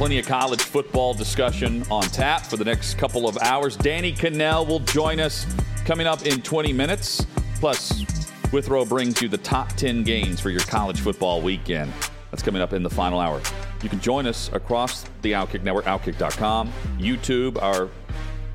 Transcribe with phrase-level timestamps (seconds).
[0.00, 3.76] Plenty of college football discussion on tap for the next couple of hours.
[3.76, 5.44] Danny Kanell will join us
[5.84, 7.26] coming up in 20 minutes.
[7.56, 8.02] Plus,
[8.50, 11.92] Withrow brings you the top 10 games for your college football weekend.
[12.30, 13.42] That's coming up in the final hour.
[13.82, 17.90] You can join us across the Outkick Network, outkick.com, YouTube, our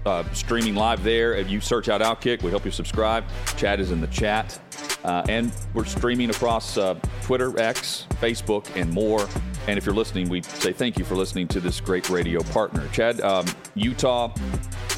[0.05, 1.33] uh, streaming live there.
[1.33, 3.23] If you search out Outkick, we hope you subscribe.
[3.57, 4.59] Chad is in the chat.
[5.03, 9.27] Uh, and we're streaming across uh, Twitter, X, Facebook, and more.
[9.67, 12.87] And if you're listening, we say thank you for listening to this great radio partner.
[12.89, 14.33] Chad, um, Utah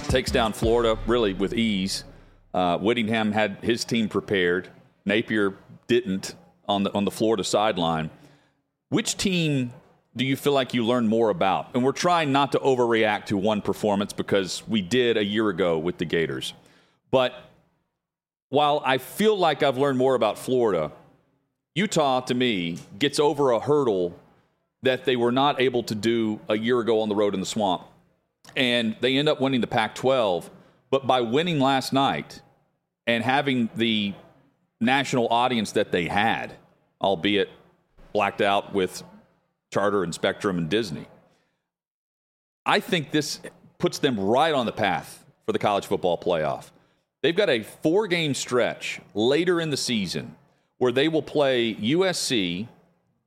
[0.08, 2.04] takes down Florida really with ease.
[2.54, 4.70] Uh, Whittingham had his team prepared.
[5.06, 5.56] Napier
[5.88, 6.36] didn't
[6.68, 8.10] on the on the Florida sideline.
[8.90, 9.72] Which team
[10.18, 11.70] do you feel like you learned more about?
[11.74, 15.78] And we're trying not to overreact to one performance because we did a year ago
[15.78, 16.54] with the Gators.
[17.12, 17.34] But
[18.50, 20.92] while I feel like I've learned more about Florida,
[21.76, 24.18] Utah to me gets over a hurdle
[24.82, 27.46] that they were not able to do a year ago on the road in the
[27.46, 27.84] swamp.
[28.56, 30.50] And they end up winning the Pac 12.
[30.90, 32.42] But by winning last night
[33.06, 34.14] and having the
[34.80, 36.56] national audience that they had,
[37.02, 37.50] albeit
[38.14, 39.04] blacked out with
[39.72, 41.08] Charter and Spectrum and Disney,
[42.66, 43.40] I think this
[43.78, 46.72] puts them right on the path for the college football playoff.
[47.22, 50.36] They've got a four game stretch later in the season
[50.78, 52.68] where they will play USC,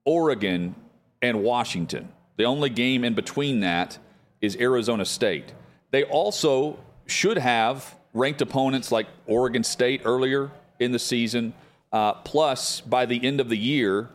[0.05, 0.75] Oregon,
[1.21, 2.09] and Washington.
[2.37, 3.99] The only game in between that
[4.41, 5.53] is Arizona State.
[5.91, 11.53] They also should have ranked opponents like Oregon State earlier in the season.
[11.93, 14.09] Uh, plus, by the end of the year,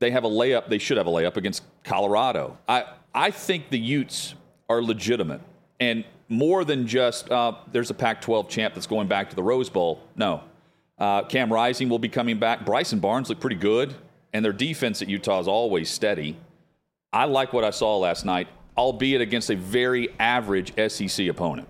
[0.00, 0.68] they have a layup.
[0.68, 2.58] They should have a layup against Colorado.
[2.68, 2.84] I
[3.14, 4.34] I think the Utes
[4.68, 5.40] are legitimate
[5.80, 9.68] and more than just uh, there's a Pac-12 champ that's going back to the Rose
[9.68, 10.00] Bowl.
[10.14, 10.42] No,
[10.98, 12.64] uh, Cam Rising will be coming back.
[12.64, 13.94] Bryson Barnes looked pretty good,
[14.32, 16.36] and their defense at Utah is always steady.
[17.12, 18.46] I like what I saw last night,
[18.76, 21.66] albeit against a very average SEC opponent.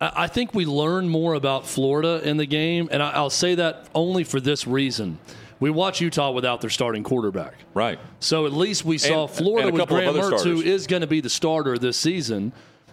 [0.00, 4.24] I think we learned more about Florida in the game, and I'll say that only
[4.24, 5.18] for this reason.
[5.64, 7.54] We watch Utah without their starting quarterback.
[7.72, 7.98] Right.
[8.20, 10.62] So at least we saw And- Florida and with Graham Mertz, who starters.
[10.62, 12.52] is going to be the starter this season,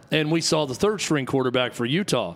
[0.09, 2.36] and we saw the third string quarterback for Utah.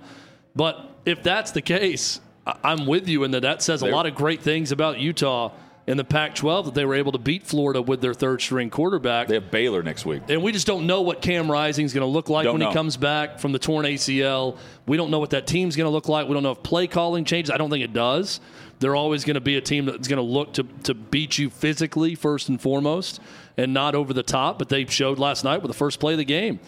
[0.53, 2.19] But if that's the case,
[2.66, 5.51] I'm with you in that that says a lot of great things about Utah
[5.88, 9.28] in the Pac-12 that they were able to beat Florida with their third string quarterback.
[9.28, 10.23] They have Baylor next week.
[10.29, 12.62] And we just don't know what Cam Rising is going to look like Don't when
[12.62, 12.69] know.
[12.69, 14.57] he comes back from the torn ACL.
[14.88, 16.28] We don't know what that team's going to look like.
[16.28, 17.51] We don't know if play calling changes.
[17.51, 18.40] I don't think it does.
[18.79, 21.50] They're always going to be a team that's going to look to, to beat you
[21.50, 23.22] physically first and foremost
[23.56, 24.57] and not over the top.
[24.57, 26.59] But they showed last night with the first play of the game,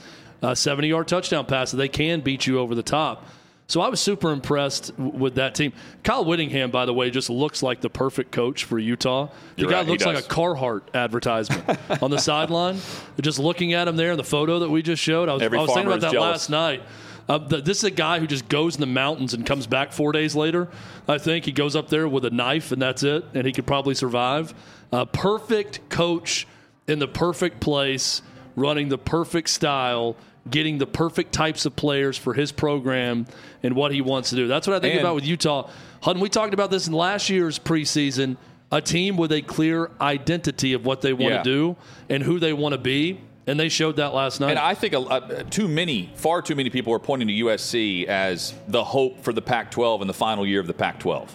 [0.43, 3.25] a 70 yard touchdown pass, that they can beat you over the top.
[3.67, 5.73] So I was super impressed w- with that team.
[6.03, 9.27] Kyle Whittingham, by the way, just looks like the perfect coach for Utah.
[9.55, 10.21] The You're guy right, looks like a.
[10.21, 12.79] Carhartt advertisement on the sideline.
[13.21, 15.47] Just looking at him there in the photo that we just showed, I was, I
[15.47, 16.49] was thinking about that jealous.
[16.49, 16.81] last night.
[17.27, 19.91] Uh, th- this is a guy who just goes in the mountains and comes back
[19.91, 20.69] four days later.
[21.09, 23.67] I think he goes up there with a knife and that's it, and he could
[23.67, 24.53] probably survive.
[24.93, 26.47] Uh, perfect coach
[26.87, 28.21] in the perfect place,
[28.55, 30.15] running the perfect style,
[30.49, 33.25] getting the perfect types of players for his program
[33.63, 34.47] and what he wants to do.
[34.47, 35.69] That's what I think And- about with Utah.
[36.01, 38.37] Hutton, we talked about this in last year's preseason.
[38.71, 41.37] A team with a clear identity of what they want Yeah.
[41.37, 41.75] to do
[42.09, 44.49] and who they want to be, and they showed that last night.
[44.49, 48.05] And I think a, a, too many, far too many people are pointing to USC
[48.07, 51.29] as the hope for the Pac-12 in the final year of the Pac-12.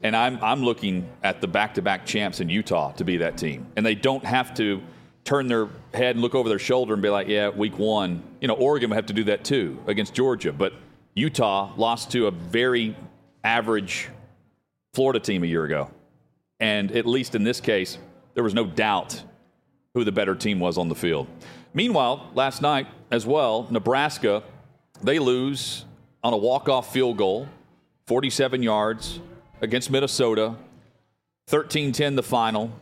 [0.00, 3.84] And I'm I'm looking at the back-to-back champs in Utah to be that team, and
[3.84, 4.80] they don't have to
[5.24, 8.22] turn their head and look over their shoulder and be like, yeah, week one.
[8.40, 10.72] You know, Oregon would have to do that too against Georgia, but
[11.14, 12.96] Utah lost to a very
[13.42, 14.08] average
[14.92, 15.90] Florida team a year ago,
[16.60, 17.98] and at least in this case,
[18.34, 19.22] there was no doubt
[19.94, 21.26] who the better team was on the field.
[21.72, 24.42] Meanwhile, last night as well, Nebraska,
[25.02, 25.84] they lose
[26.22, 27.48] on a walk-off field goal,
[28.06, 29.20] 47 yards
[29.60, 30.56] against Minnesota,
[31.50, 32.72] 13-10 the final.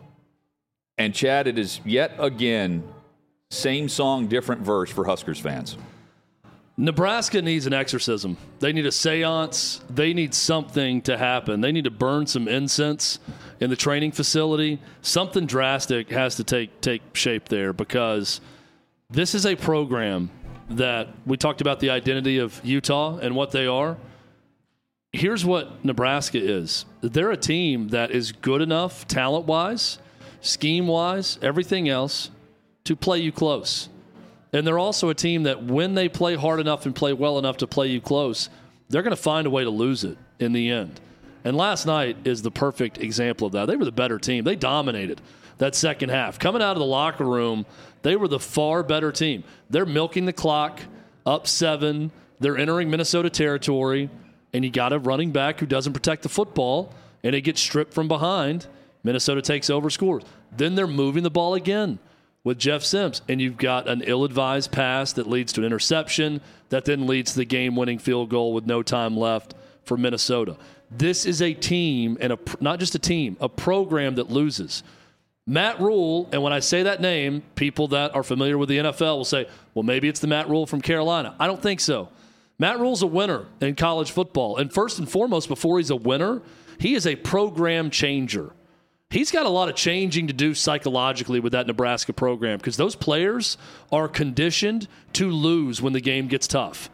[0.96, 2.84] And Chad, it is yet again
[3.54, 5.76] same song, different verse for Huskers fans.
[6.76, 8.36] Nebraska needs an exorcism.
[8.58, 9.80] They need a seance.
[9.88, 11.60] They need something to happen.
[11.60, 13.20] They need to burn some incense
[13.60, 14.80] in the training facility.
[15.00, 18.40] Something drastic has to take take shape there because
[19.08, 20.30] this is a program
[20.70, 23.96] that we talked about the identity of Utah and what they are.
[25.12, 26.86] Here's what Nebraska is.
[27.00, 29.98] They're a team that is good enough talent-wise,
[30.40, 32.30] scheme-wise, everything else
[32.84, 33.88] to play you close.
[34.52, 37.56] And they're also a team that when they play hard enough and play well enough
[37.58, 38.50] to play you close,
[38.88, 41.00] they're going to find a way to lose it in the end.
[41.44, 43.66] And last night is the perfect example of that.
[43.66, 44.44] They were the better team.
[44.44, 45.20] They dominated
[45.58, 46.38] that second half.
[46.38, 47.64] Coming out of the locker room,
[48.02, 49.44] they were the far better team.
[49.70, 50.80] They're milking the clock,
[51.24, 52.12] up seven.
[52.38, 54.10] They're entering Minnesota territory,
[54.52, 56.92] and you got a running back who doesn't protect the football,
[57.22, 58.66] and it gets stripped from behind.
[59.02, 60.22] Minnesota takes over, scores.
[60.54, 61.98] Then they're moving the ball again
[62.44, 66.84] with Jeff Sims, and you've got an ill-advised pass that leads to an interception that
[66.84, 69.54] then leads to the game-winning field goal with no time left
[69.84, 70.56] for Minnesota.
[70.90, 74.82] This is a team and a not just a team, a program that loses.
[75.46, 79.16] Matt Rhule, and when I say that name, people that are familiar with the NFL
[79.16, 82.08] will say, "Well, maybe it's the Matt Rhule from Carolina." I don't think so.
[82.58, 86.40] Matt Rhule's a winner in college football, and first and foremost, before he's a winner,
[86.78, 88.52] he is a program changer
[89.14, 92.96] he's got a lot of changing to do psychologically with that Nebraska program because those
[92.96, 93.56] players
[93.92, 96.90] are conditioned to lose when the game gets tough.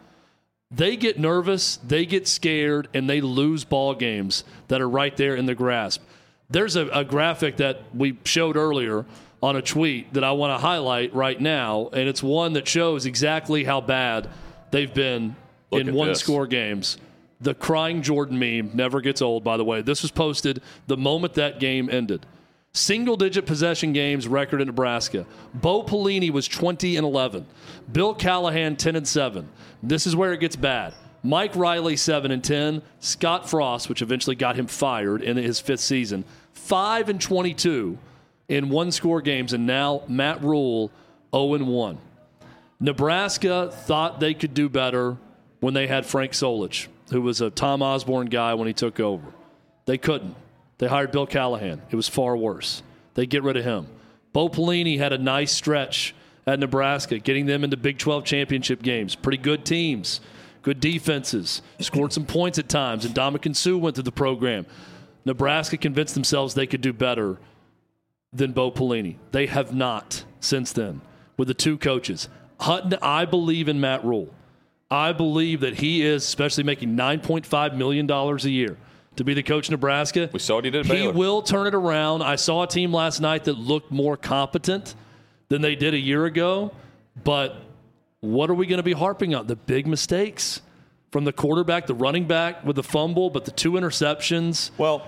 [0.69, 5.35] They get nervous, they get scared, and they lose ball games that are right there
[5.35, 6.01] in the grasp.
[6.49, 9.05] There's a, a graphic that we showed earlier
[9.43, 13.05] on a tweet that I want to highlight right now, and it's one that shows
[13.05, 14.29] exactly how bad
[14.69, 15.35] they've been
[15.71, 16.19] Look in one this.
[16.19, 16.97] score games.
[17.41, 19.81] The crying Jordan meme never gets old, by the way.
[19.81, 22.25] This was posted the moment that game ended.
[22.73, 25.25] Single digit possession games record in Nebraska.
[25.53, 27.45] Bo Pelini was 20 and 11.
[27.91, 29.49] Bill Callahan 10 and 7.
[29.83, 30.93] This is where it gets bad.
[31.23, 32.81] Mike Riley 7 and 10.
[32.99, 36.23] Scott Frost, which eventually got him fired in his fifth season,
[36.53, 37.97] 5 and 22
[38.47, 39.51] in one score games.
[39.51, 40.91] And now Matt Rhule
[41.35, 41.97] 0 and 1.
[42.79, 45.17] Nebraska thought they could do better
[45.59, 49.25] when they had Frank Solich who was a Tom Osborne guy when he took over.
[49.85, 50.35] They couldn't.
[50.77, 51.81] They hired Bill Callahan.
[51.91, 52.81] It was far worse.
[53.13, 53.87] They get rid of him.
[54.33, 56.15] Bo Pelini had a nice stretch
[56.47, 59.15] at Nebraska, getting them into Big 12 championship games.
[59.15, 60.21] Pretty good teams,
[60.61, 63.05] good defenses, scored some points at times.
[63.05, 64.65] And Ndamukong Suh went through the program.
[65.25, 67.37] Nebraska convinced themselves they could do better
[68.33, 69.17] than Bo Pelini.
[69.31, 71.01] They have not since then
[71.37, 72.27] with the two coaches.
[72.59, 74.33] Hutton, I believe in Matt Rhule.
[74.91, 78.77] I believe that he is, especially making $9.5 million a year
[79.15, 80.29] to be the coach of Nebraska.
[80.31, 80.85] We saw what he did.
[80.85, 82.21] He will turn it around.
[82.21, 84.95] I saw a team last night that looked more competent
[85.47, 86.73] than they did a year ago.
[87.23, 87.55] But
[88.19, 89.47] what are we going to be harping on?
[89.47, 90.61] The big mistakes
[91.11, 94.71] from the quarterback, the running back with the fumble, but the two interceptions.
[94.77, 95.07] Well,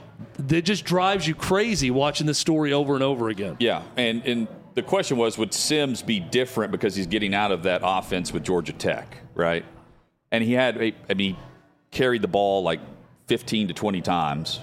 [0.49, 3.57] it just drives you crazy watching this story over and over again.
[3.59, 7.63] Yeah, and and the question was, would Sims be different because he's getting out of
[7.63, 9.65] that offense with Georgia Tech, right?
[10.33, 11.37] and he had, a, I mean,
[11.91, 12.81] carried the ball like
[13.27, 14.59] 15 to 20 times,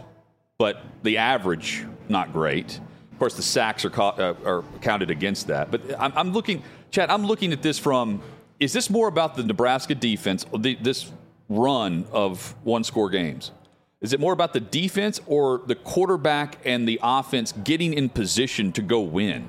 [0.58, 2.80] but the average not great.
[3.12, 5.70] Of course, the sacks are, caught, uh, are counted against that.
[5.70, 8.20] But I'm, I'm, looking, Chad, I'm looking at this from:
[8.58, 11.10] is this more about the Nebraska defense, the, this
[11.48, 13.52] run of one-score games?
[14.00, 18.72] Is it more about the defense or the quarterback and the offense getting in position
[18.72, 19.48] to go win?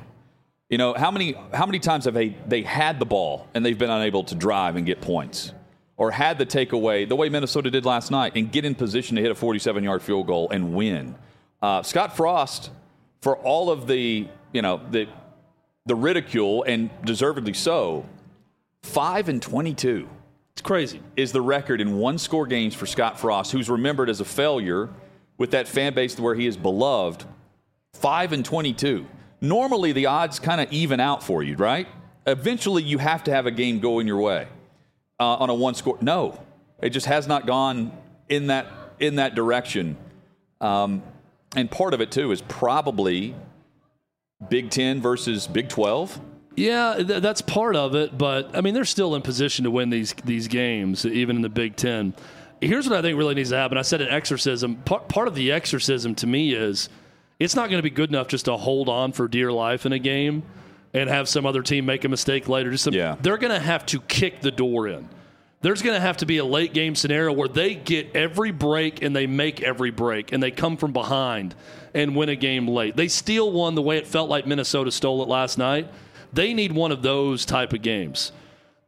[0.72, 3.78] You know, how many how many times have they they had the ball and they've
[3.78, 5.54] been unable to drive and get points?
[6.02, 9.22] or had the takeaway the way Minnesota did last night and get in position to
[9.22, 11.14] hit a 47 yard field goal and win.
[11.62, 12.72] Uh, Scott Frost,
[13.22, 15.08] for all of the you know the
[15.86, 18.04] the ridicule and deservedly so,
[18.82, 20.10] five and 22.
[20.54, 21.02] It's crazy.
[21.16, 24.90] Is the record in one score games for Scott Frost, who's remembered as a failure
[25.38, 27.26] with that fan base where he is beloved.
[27.94, 29.06] Five and 22.
[29.42, 31.88] Normally, the odds kind of even out for you, right?
[32.28, 34.48] Eventually, you have to have a game going your way
[35.20, 35.98] uh, on a one score.
[36.00, 36.40] No,
[36.82, 37.92] it just has not gone
[38.30, 38.68] in that
[39.00, 39.98] in that direction.
[40.62, 41.02] Um,
[41.56, 43.36] and part of it too is probably
[44.50, 46.20] Big Ten versus Big Twelve.
[46.56, 49.90] Yeah, th- that's part of it, but I mean they're still in position to win
[49.90, 52.14] these these games, even in the Big Ten.
[52.62, 53.78] Here's what I think really needs to happen.
[53.78, 54.76] I said an exorcism.
[54.76, 56.90] Part, part of the exorcism to me is
[57.44, 59.94] it's not going to be good enough just to hold on for dear life in
[59.94, 60.44] a game
[60.94, 62.72] and have some other team make a mistake later.
[62.72, 63.16] Just some, yeah.
[63.22, 65.08] They're going to have to kick the door in.
[65.62, 69.04] There's going to have to be a late game scenario where they get every break
[69.04, 71.54] and they make every break and they come from behind
[71.94, 72.96] and win a game late.
[72.96, 75.88] They steal one the way it felt like Minnesota stole it last night.
[76.34, 78.32] They need one of those type of games.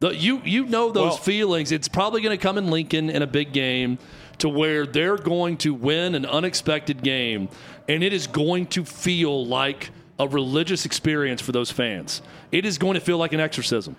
[0.00, 1.70] The, you you know those Well- feelings.
[1.72, 3.98] It's probably going to come in Lincoln in a big game
[4.38, 7.48] to where they're going to win an unexpected game,
[7.88, 12.22] and it is going to feel like a religious experience for those fans.
[12.52, 13.96] It is going to feel like an exorcism.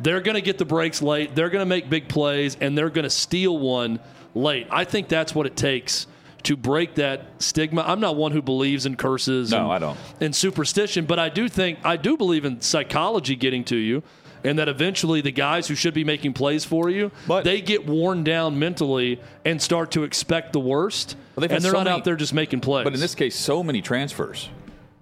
[0.00, 1.34] They're going to get the breaks late.
[1.34, 4.00] They're going to make big plays, and they're going to steal one
[4.34, 4.66] late.
[4.70, 6.06] I think that's what it takes
[6.44, 7.82] to break that stigma.
[7.86, 9.50] I'm not one who believes in curses.
[9.50, 9.98] No, and, I don't.
[10.20, 14.02] And superstition, but I do think I do believe in psychology getting to you,
[14.48, 17.86] and that eventually the guys who should be making plays for you, But- they get
[17.86, 21.78] worn down mentally and start to expect the worst, Well, they've had and they're so
[21.78, 22.84] not many- out there just making plays.
[22.84, 24.48] But in this case, so many transfers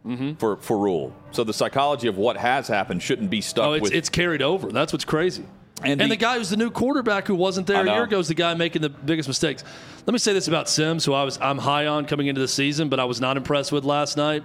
[0.07, 0.35] Mm-hmm.
[0.35, 1.13] for for Rhule.
[1.33, 3.93] So the psychology of what has happened shouldn't be stuck oh, it's, with.
[3.93, 4.71] it's carried over.
[4.71, 5.43] That's what's crazy.
[5.83, 8.19] And And, the- the, guy who's the new quarterback who wasn't there a year ago
[8.21, 9.65] is the guy making the biggest mistakes.
[10.07, 12.47] Let me say this about Sims, who I was I'm high on coming into the
[12.49, 14.45] season, but I was not impressed with last night.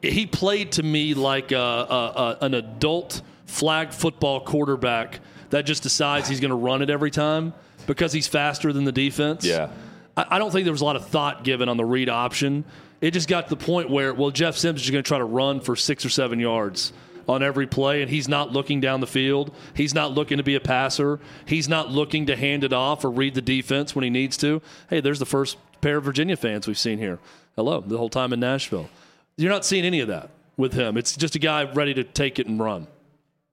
[0.00, 5.20] He played to me like a, a, a, an adult flag football quarterback
[5.50, 7.52] that just decides he's going to run it every time
[7.86, 9.44] because he's faster than the defense.
[9.44, 9.70] yeah.
[10.16, 12.64] I, I don't think there was a lot of thought given on the read option.
[13.00, 15.24] It just got to the point where, well, Jeff Sims is going to try to
[15.24, 16.92] run for six or seven yards
[17.28, 19.54] on every play, and he's not looking down the field.
[19.74, 21.20] He's not looking to be a passer.
[21.46, 24.62] He's not looking to hand it off or read the defense when he needs to.
[24.88, 27.18] Hey, there's the first pair of Virginia fans we've seen here.
[27.56, 28.88] Hello, the whole time in Nashville.
[29.36, 30.96] You're not seeing any of that with him.
[30.96, 32.86] It's just a guy ready to take it and run.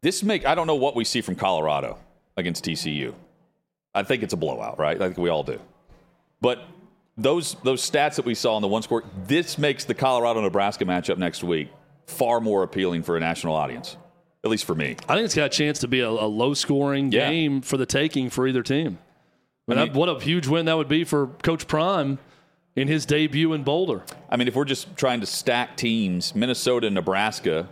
[0.01, 1.97] This make I don't know what we see from Colorado
[2.37, 3.13] against TCU.
[3.93, 4.99] I think it's a blowout, right?
[4.99, 5.59] I think we all do.
[6.39, 6.63] But
[7.17, 10.85] those those stats that we saw in the one score, this makes the Colorado Nebraska
[10.85, 11.69] matchup next week
[12.07, 13.95] far more appealing for a national audience,
[14.43, 14.95] at least for me.
[15.07, 17.29] I think it's got a chance to be a, a low scoring Yeah.
[17.29, 18.97] game for the taking for either team.
[19.67, 22.17] I mean, I mean- what a huge win that would be for Coach Prime
[22.75, 24.01] in his debut in Boulder.
[24.29, 27.69] I mean, if we're just trying to stack teams, Minnesota and Nebraska,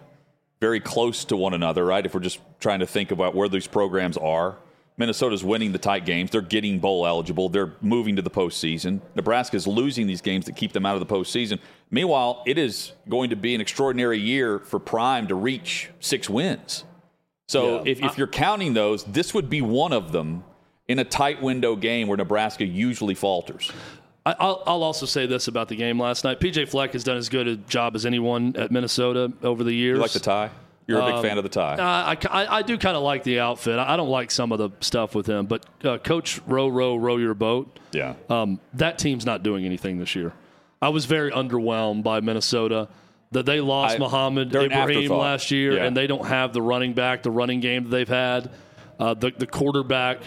[0.60, 2.06] very close to one another, right?
[2.06, 4.58] If we're just trying to think about where these programs are,
[4.98, 6.30] Minnesota's winning the tight games.
[6.30, 7.48] They're getting bowl eligible.
[7.48, 9.00] They're moving to the postseason.
[9.16, 11.60] Nebraska's losing these games that keep them out of the postseason.
[11.89, 16.84] Meanwhile, it is going to be an extraordinary year for Prime to reach six wins.
[17.48, 17.92] So Yeah.
[17.92, 20.44] if, if you're counting those, this would be one of them
[20.89, 23.72] in a tight window game where Nebraska usually falters.
[24.39, 26.39] I'll, I'll also say this about the game last night.
[26.39, 29.95] PJ Fleck has done as good a job as anyone at Minnesota over the years.
[29.98, 30.50] You like the tie?
[30.88, 31.75] You're a big Um, fan of the tie.
[31.75, 33.77] Uh, I, I, I do kind of like the outfit.
[33.77, 37.17] I don't like some of the stuff with him, but uh, Coach Row Row Row
[37.17, 37.79] Your Boat.
[37.91, 38.15] yeah.
[38.29, 40.33] Um, that team's not doing anything this year.
[40.81, 42.88] I was very underwhelmed by Minnesota
[43.31, 45.83] that they lost I- Mohamed Ibrahim last year, Yeah.
[45.86, 48.50] and they don't have the running back, the running game that they've had.
[49.00, 50.17] Uh, the, the quarterback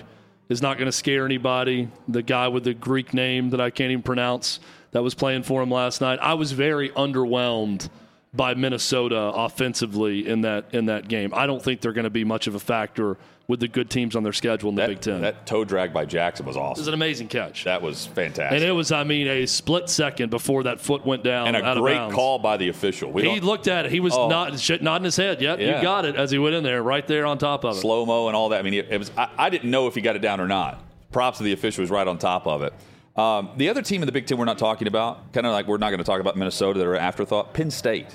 [0.49, 1.89] is not going to scare anybody.
[2.09, 4.61] The guy with the Greek name that I can't even pronounce
[4.93, 6.19] that was playing for him last night.
[6.21, 7.89] I was very underwhelmed
[8.35, 11.33] by Minnesota offensively in that in that game.
[11.35, 13.17] I don't think they're going to be much of a factor
[13.49, 15.21] with the good teams on their schedule in the that, Big Ten.
[15.23, 16.79] that toe drag by Jackson was awesome.
[16.81, 17.65] it was an amazing catch.
[17.65, 18.57] That was fantastic.
[18.57, 21.75] And it was, I mean, a split second before that foot went down And a
[21.81, 23.11] great call by the official.
[23.11, 23.91] We He looked at it.
[23.93, 24.29] He was Oh.
[24.29, 25.41] not nodding his head.
[25.43, 25.77] Yep, Yeah.
[25.77, 27.81] you got it as he went in there, right there on top of it.
[27.81, 28.61] slow mo and all that.
[28.61, 29.11] I mean, it, was.
[29.17, 30.83] I, I didn't know if he got it down or not.
[31.11, 32.73] Props to the official was right on top of it.
[33.17, 35.67] Um, the other team in the Big Ten we're not talking about, kind of like
[35.67, 36.79] we're not going to talk about Minnesota.
[36.79, 37.53] That are an afterthought.
[37.53, 38.07] Penn State.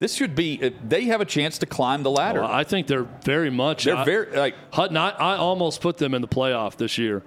[0.00, 0.60] This should be.
[0.62, 2.40] uh, They have a chance to climb the ladder.
[2.42, 3.84] Well, I think they're very much.
[3.84, 4.54] They're I- very like.
[4.72, 7.22] Hutton, I, I almost put them in the playoff this year.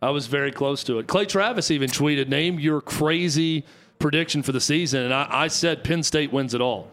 [0.00, 1.06] I was very close to it.
[1.06, 3.64] Clay Travis even tweeted, "Name your crazy
[3.98, 6.88] prediction for the season," and I, I said Penn State wins it all.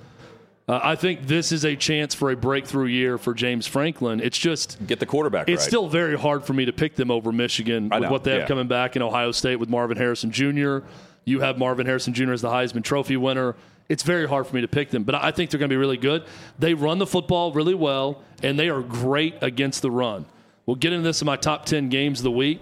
[0.68, 4.20] Uh, I think this is a chance for a breakthrough year for James Franklin.
[4.20, 5.68] It's just Get the quarterback It's right.
[5.68, 8.48] still very hard for me to pick them over Michigan with what they have yeah.
[8.48, 10.80] coming back in Ohio State with Marvin Harrison Jr.
[11.26, 12.34] You have Marvin Harrison Jr.
[12.34, 13.56] as the Heisman Trophy winner.
[13.90, 15.78] It's very hard for me to pick them, but I think they're going to be
[15.78, 16.24] really good.
[16.60, 20.26] They run the football really well, and they are great against the run.
[20.68, 22.62] We'll get into this in my top 10 games of the week.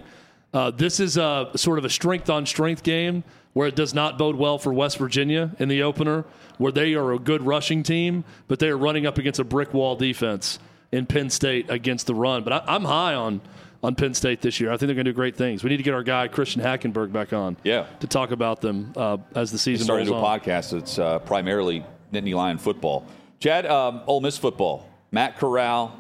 [0.54, 4.18] Uh, this is a sort of a strength on strength game where it does not
[4.18, 6.24] bode well for West Virginia in the opener,
[6.58, 9.74] where they are a good rushing team, but they are running up against a brick
[9.74, 10.60] wall defense
[10.92, 12.44] in Penn State against the run.
[12.44, 13.42] But I, I'm high on
[13.84, 14.70] on Penn State this year.
[14.72, 15.64] I think they're going to do great things.
[15.64, 17.86] We need to get our guy Christian Hackenberg back on, Yeah.
[18.00, 20.40] to talk about them uh, as the season rolls a on.
[20.40, 23.06] podcast that's uh, primarily Nittany Lion football.
[23.40, 24.90] Chad, um, Ole Miss football.
[25.12, 26.00] Matt Corral,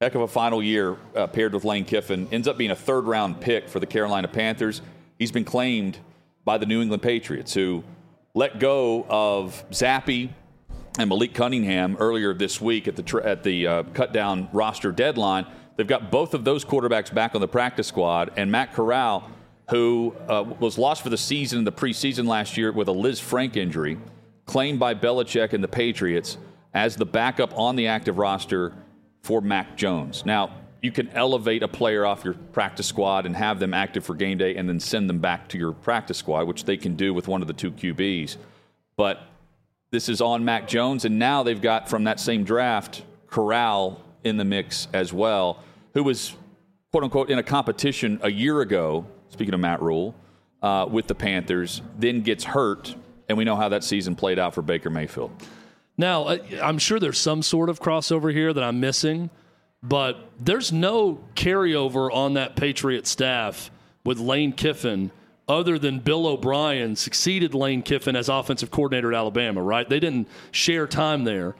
[0.00, 2.28] heck of a final year uh, paired with Lane Kiffin.
[2.32, 4.80] Ends up being a third round pick for the Carolina Panthers.
[5.18, 5.98] He's been claimed
[6.44, 7.82] by the New England Patriots, who
[8.34, 10.30] let go of Zappe
[10.98, 14.92] and Malik Cunningham earlier this week at the tr- at the uh, cut down roster
[14.92, 15.46] deadline.
[15.76, 19.30] They've got both of those quarterbacks back on the practice squad, and Matt Corral,
[19.70, 23.56] who uh, was lost for the season in the preseason last year with a Lisfranc
[23.56, 23.98] injury,
[24.46, 26.38] claimed by Belichick and the Patriots
[26.72, 28.72] as the backup on the active roster
[29.22, 30.24] for Mac Jones.
[30.24, 30.50] Now,
[30.82, 34.38] you can elevate a player off your practice squad and have them active for game
[34.38, 37.26] day and then send them back to your practice squad, which they can do with
[37.28, 38.36] one of the two QBs.
[38.96, 39.20] But
[39.90, 44.36] this is on Mac Jones, and now they've got from that same draft Corral in
[44.36, 45.62] the mix as well,
[45.94, 46.34] who was
[46.90, 49.06] quote unquote in a competition a year ago.
[49.28, 50.14] Speaking of Matt Rhule
[50.62, 52.94] uh, with the Panthers, then gets hurt,
[53.28, 55.30] and we know how that season played out for Baker Mayfield.
[55.96, 59.30] Now, uh, I'm sure there's some sort of crossover here that I'm missing,
[59.82, 63.70] but there's no carryover on that Patriot staff
[64.04, 65.10] with Lane Kiffin
[65.48, 69.88] other than Bill O'Brien succeeded Lane Kiffin as offensive coordinator at Alabama, right?
[69.88, 71.54] They didn't share time there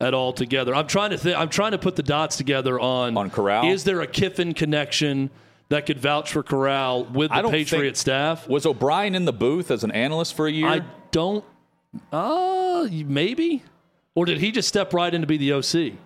[0.00, 0.74] at all together.
[0.74, 3.70] I'm trying to th- I'm trying to put the dots together on on Corral.
[3.70, 5.30] Is there a Kiffin connection
[5.68, 8.48] that could vouch for Corral with the Patriot staff?
[8.48, 10.68] Was O'Brien in the booth as an analyst for a year?
[10.68, 11.44] I don't.
[12.12, 13.62] Uh, maybe,
[14.14, 15.98] or did he just step right in to be the OC?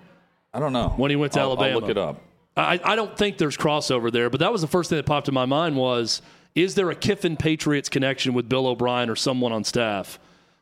[0.53, 0.91] I don't know.
[0.97, 2.21] When he went to I'll, Alabama, I'll look it up.
[2.57, 5.29] I, I don't think there's crossover there, but that was the first thing that popped
[5.29, 6.21] in my mind was
[6.55, 10.19] is there a Kiffin Patriots connection with Bill O'Brien or someone on staff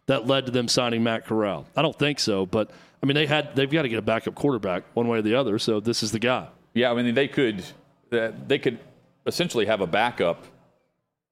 [0.07, 1.67] that led to them signing Matt Corral?
[1.77, 2.71] I don't think so, but
[3.03, 5.35] I mean they had they've got to get a backup quarterback one way or the
[5.35, 6.49] other, so this is the guy.
[6.75, 7.65] Yeah, I mean they could
[8.13, 8.79] uh, they could
[9.27, 10.45] essentially have a backup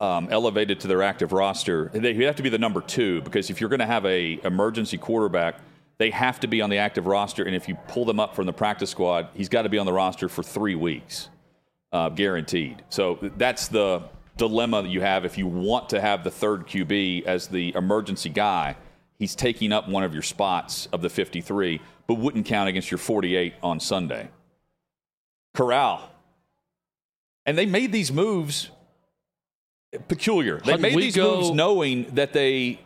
[0.00, 1.90] um, elevated to their active roster.
[1.92, 4.99] They have to be the number two because if you're going to have a emergency
[4.99, 5.56] quarterback,
[5.99, 7.44] they have to be on the active roster.
[7.44, 9.87] And if you pull them up from the practice squad, he's got to be on
[9.87, 11.30] the roster for three weeks,
[11.92, 12.82] uh, guaranteed.
[12.90, 14.02] So that's the
[14.37, 18.28] dilemma that you have if you want to have the third QB as the emergency
[18.28, 18.76] guy.
[19.18, 22.99] He's taking up one of your spots of the 53, but wouldn't count against your
[22.99, 24.28] 48 on Sunday.
[25.54, 26.11] Corral.
[27.46, 28.70] And they made these moves
[30.08, 30.61] peculiar.
[30.61, 32.80] They made these go, moves knowing that they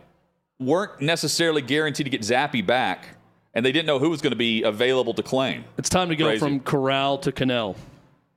[0.59, 3.17] weren't necessarily guaranteed to get Zappe back,
[3.53, 5.65] and they didn't know who was going to be available to claim.
[5.77, 6.39] It's time to go Crazy.
[6.39, 7.75] from Corral to Kanell.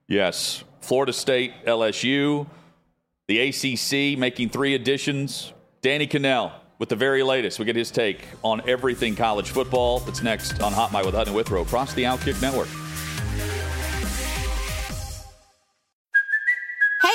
[0.09, 0.65] Yes.
[0.81, 2.47] Florida State, LSU,
[3.29, 5.53] the ACC making three additions.
[5.81, 7.59] Danny Kanell with the very latest.
[7.59, 10.01] We get his take on everything college football.
[10.01, 12.69] That's next on Hot Mic with Hutton Withrow across the Outkick Network.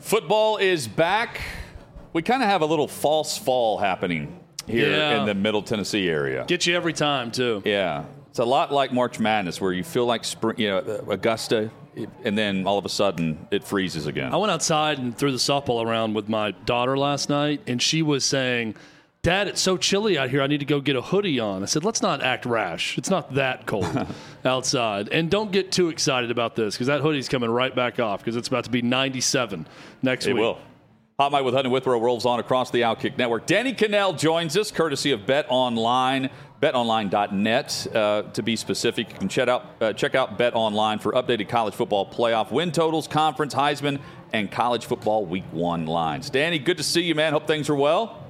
[0.00, 1.40] Football is back.
[2.12, 5.20] We kind of have a little false fall happening here yeah.
[5.20, 6.44] in the Middle Tennessee area.
[6.46, 7.62] Get you every time too.
[7.64, 11.12] Yeah, it's a lot like March Madness, where you feel like spring, you know, uh,
[11.12, 11.70] Augusta,
[12.24, 14.32] and then all of a sudden it freezes again.
[14.32, 18.02] I went outside and threw the softball around with my daughter last night, and she
[18.02, 18.76] was saying
[19.22, 20.42] Dad, it's so chilly out here.
[20.42, 21.62] I need to go get a hoodie on.
[21.62, 22.96] I said, let's not act rash.
[22.96, 24.06] It's not that cold
[24.44, 25.08] outside.
[25.08, 28.36] And don't get too excited about this because that hoodie's coming right back off because
[28.36, 29.66] it's about to be 97
[30.02, 30.40] next it week.
[30.40, 30.58] It will.
[31.18, 33.44] Hot Mic with Hutton Withrow rolls on across the Outkick Network.
[33.44, 36.30] Danny Kanell joins us, courtesy of Bet Online,
[36.62, 39.10] betonline.net uh, to be specific.
[39.10, 42.70] You can check out, uh, check out Bet Online for updated college football playoff win
[42.70, 43.98] totals, conference, Heisman,
[44.32, 46.30] and college football week one lines.
[46.30, 47.32] Danny, good to see you, man.
[47.32, 48.27] Hope things are well.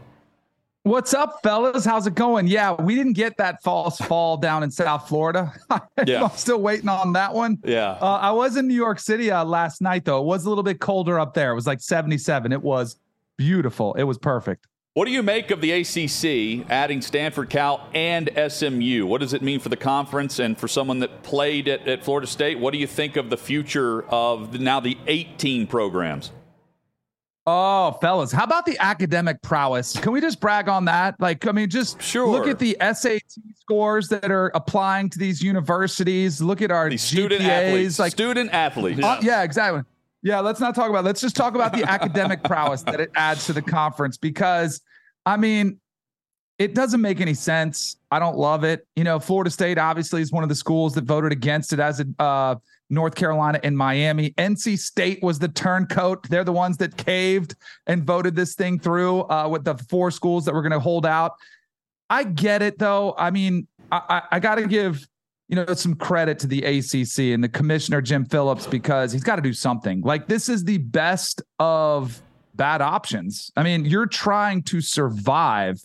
[0.88, 1.84] What's up, fellas?
[1.84, 2.46] How's it going?
[2.46, 5.52] Yeah, we didn't get that false fall down in South Florida.
[6.06, 6.24] yeah.
[6.24, 7.58] I'm still waiting on that one.
[7.62, 7.98] Yeah.
[8.00, 10.18] Uh, I was in New York City uh, last night, though.
[10.22, 11.52] It was a little bit colder up there.
[11.52, 12.52] It was like 77.
[12.52, 12.98] It was
[13.36, 13.92] beautiful.
[13.96, 14.66] It was perfect.
[14.94, 19.04] What do you make of the ACC adding Stanford, Cal, and SMU?
[19.04, 22.26] What does it mean for the conference and for someone that played at, at Florida
[22.26, 22.60] State?
[22.60, 26.32] What do you think of the future of the, now the 18 programs?
[27.50, 29.98] Oh, fellas, how about the academic prowess?
[29.98, 31.18] Can we just brag on that?
[31.18, 32.28] Like, I mean, just sure.
[32.28, 33.22] look at the SAT
[33.58, 36.42] scores that are applying to these universities.
[36.42, 37.98] Look at our GPAs, student athletes.
[37.98, 39.02] like student athletes.
[39.02, 39.80] Uh, yeah, exactly.
[40.22, 40.98] Yeah, let's not talk about.
[40.98, 41.06] It.
[41.06, 44.82] Let's just talk about the academic prowess that it adds to the conference because,
[45.24, 45.80] I mean,
[46.58, 47.96] it doesn't make any sense.
[48.10, 48.86] I don't love it.
[48.94, 52.00] You know, Florida State obviously is one of the schools that voted against it as
[52.00, 52.22] a.
[52.22, 52.56] Uh,
[52.90, 54.30] North Carolina and Miami.
[54.32, 56.28] NC State was the turncoat.
[56.28, 57.54] They're the ones that caved
[57.86, 61.04] and voted this thing through uh, with the four schools that were going to hold
[61.04, 61.34] out.
[62.10, 63.14] I get it though.
[63.18, 65.06] I mean, I, I, I got to give
[65.48, 69.36] you know some credit to the ACC and the commissioner Jim Phillips because he's got
[69.36, 70.00] to do something.
[70.02, 72.20] Like this is the best of
[72.54, 73.50] bad options.
[73.56, 75.80] I mean, you're trying to survive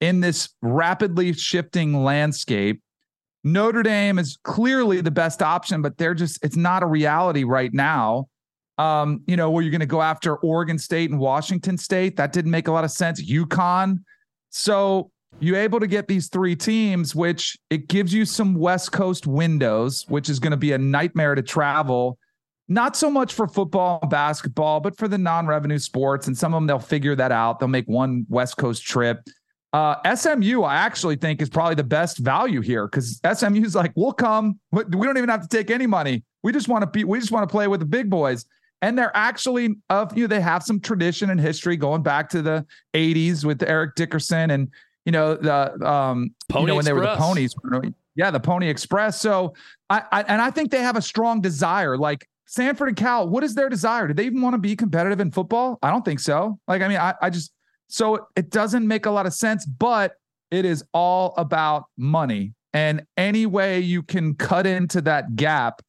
[0.00, 2.82] in this rapidly shifting landscape
[3.44, 7.72] Notre Dame is clearly the best option, but they're just, it's not a reality right
[7.72, 8.28] now.
[8.78, 12.16] Um, you know, where you're going to go after Oregon State and Washington State.
[12.16, 13.22] That didn't make a lot of sense.
[13.22, 13.98] UConn.
[14.50, 19.26] So you're able to get these three teams, which it gives you some West Coast
[19.26, 22.18] windows, which is going to be a nightmare to travel.
[22.68, 26.26] Not so much for football and basketball, but for the non revenue sports.
[26.26, 27.58] And some of them, they'll figure that out.
[27.58, 29.20] They'll make one West Coast trip.
[29.72, 33.92] Uh, SMU, I actually think, is probably the best value here because SMU is like,
[33.96, 34.58] we'll come.
[34.70, 36.24] We don't even have to take any money.
[36.42, 37.04] We just want to be.
[37.04, 38.44] We just want to play with the big boys.
[38.82, 42.42] And they're actually of you know they have some tradition and history going back to
[42.42, 44.68] the '80s with Eric Dickerson and
[45.04, 46.84] you know the um Pony you know when Express.
[46.84, 47.54] they were the ponies.
[48.16, 49.20] Yeah, the Pony Express.
[49.20, 49.54] So
[49.88, 51.96] I, I and I think they have a strong desire.
[51.96, 54.08] Like Stanford and Cal, what is their desire?
[54.08, 55.78] Do they even want to be competitive in football?
[55.82, 56.58] I don't think so.
[56.66, 57.52] Like I mean, I, I just
[57.92, 60.14] so it doesn't make a lot of sense, but
[60.50, 62.54] it is all about money.
[62.72, 65.82] And any way you can cut into that gap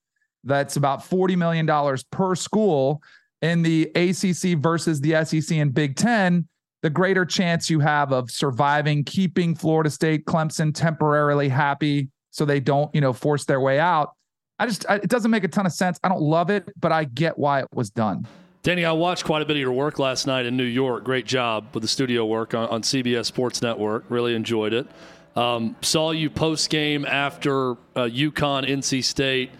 [0.43, 3.01] that's about $40 million per school
[3.41, 6.45] in the ACC versus the SEC and Big Ten,
[6.81, 12.59] the greater chance you have of surviving, keeping Florida State, Clemson temporarily happy so they
[12.59, 14.11] don't, you know, force their way out.
[14.59, 15.97] I just, it doesn't make a ton of sense.
[16.03, 18.27] I don't love it, but I get why it was done.
[18.63, 21.03] Danny, I watched quite a bit of your work last night in New York.
[21.03, 24.05] Great job with the studio work on, on CBS Sports Network.
[24.07, 24.87] Really enjoyed it.
[25.35, 29.51] Um, saw you post game after uh, UConn, NC State,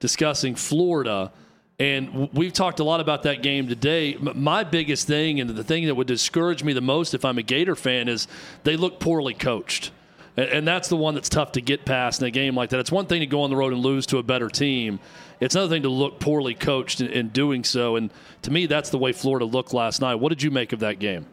[0.00, 1.30] discussing Florida.
[1.78, 4.16] And we've talked a lot about that game today.
[4.16, 7.44] My biggest thing, and the thing that would discourage me the most if I'm a
[7.44, 8.26] Gator fan, is
[8.64, 9.92] they look poorly coached.
[10.36, 12.80] And that's the one that's tough to get past in a game like that.
[12.80, 14.98] It's one thing to go on the road and lose to a better team.
[15.40, 17.96] It's another thing to look poorly coached in, in doing so.
[17.96, 18.10] And
[18.42, 20.16] to me, that's the way Florida looked last night.
[20.16, 21.26] What did you make of that game?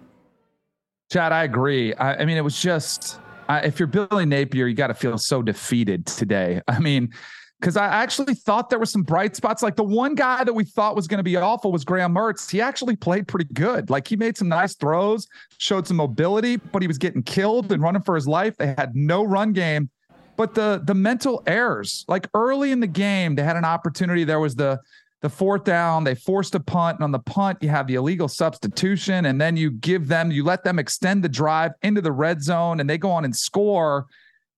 [1.12, 1.94] Chad, I agree.
[1.96, 5.18] I, I mean, it was just I, if you're Billy Napier, you got to feel
[5.18, 6.62] so defeated today.
[6.68, 7.14] I mean,
[7.60, 9.64] because I actually thought there were some bright spots.
[9.64, 12.50] Like the one guy that we thought was going to be awful was Graham Mertz.
[12.52, 13.90] He actually played pretty good.
[13.90, 17.82] Like he made some nice throws, showed some mobility, but he was getting killed and
[17.82, 18.58] running for his life.
[18.58, 19.90] They had no run game.
[20.38, 24.24] But the the mental errors, like early in the game, they had an opportunity.
[24.24, 24.80] There was the
[25.22, 28.28] the fourth down, they forced a punt, and on the punt, you have the illegal
[28.28, 32.44] substitution, and then you give them, you let them extend the drive into the red
[32.44, 34.06] zone, and they go on and score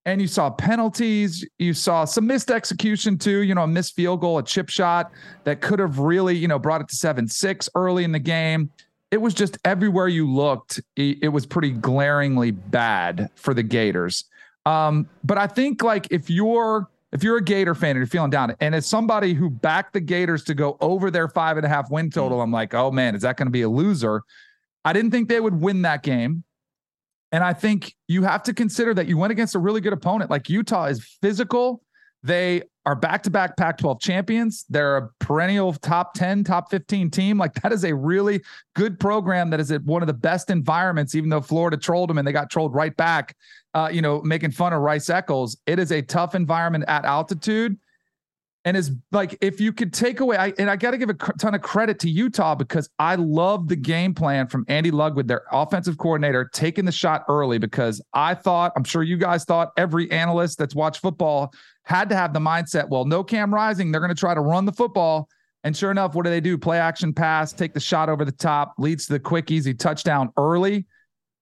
[0.07, 1.45] and you saw penalties.
[1.59, 3.39] You saw some missed execution too.
[3.39, 5.11] You know, a missed field goal, a chip shot
[5.43, 8.71] that could have really, you know, brought it to seven six early in the game.
[9.11, 14.25] It was just everywhere you looked, it, was pretty glaringly bad for the Gators.
[14.67, 18.29] Um, but I think like if you're if you're a Gator fan and you're feeling
[18.29, 21.69] down, and as somebody who backed the Gators to go over their five and a
[21.69, 24.23] half win total, I'm like, oh man, is that going to be a loser?
[24.83, 26.43] I didn't think they would win that game.
[27.31, 30.29] And I think you have to consider that you went against a really good opponent.
[30.29, 31.81] Like Utah is physical.
[32.23, 34.65] They are back to back Pac 12 champions.
[34.69, 37.37] They're a perennial top 10, top 15 team.
[37.37, 38.41] Like that is a really
[38.75, 42.17] good program that is at one of the best environments, even though Florida trolled them
[42.17, 43.35] and they got trolled right back,
[43.77, 45.55] uh, you know, making fun of Rice Eccles.
[45.67, 47.77] It is a tough environment at altitude.
[48.65, 51.13] And is like if you could take away I, and i got to give a
[51.13, 55.43] ton of credit to utah because i love the game plan from andy ludwig their
[55.53, 60.11] offensive coordinator taking the shot early because i thought i'm sure you guys thought every
[60.11, 64.13] analyst that's watched football had to have the mindset well no cam rising they're going
[64.13, 65.29] to try to run the football.
[65.63, 66.57] And sure enough what do they do?
[66.57, 70.33] Play action pass take the shot over the top leads to the quick easy touchdown
[70.35, 70.85] early.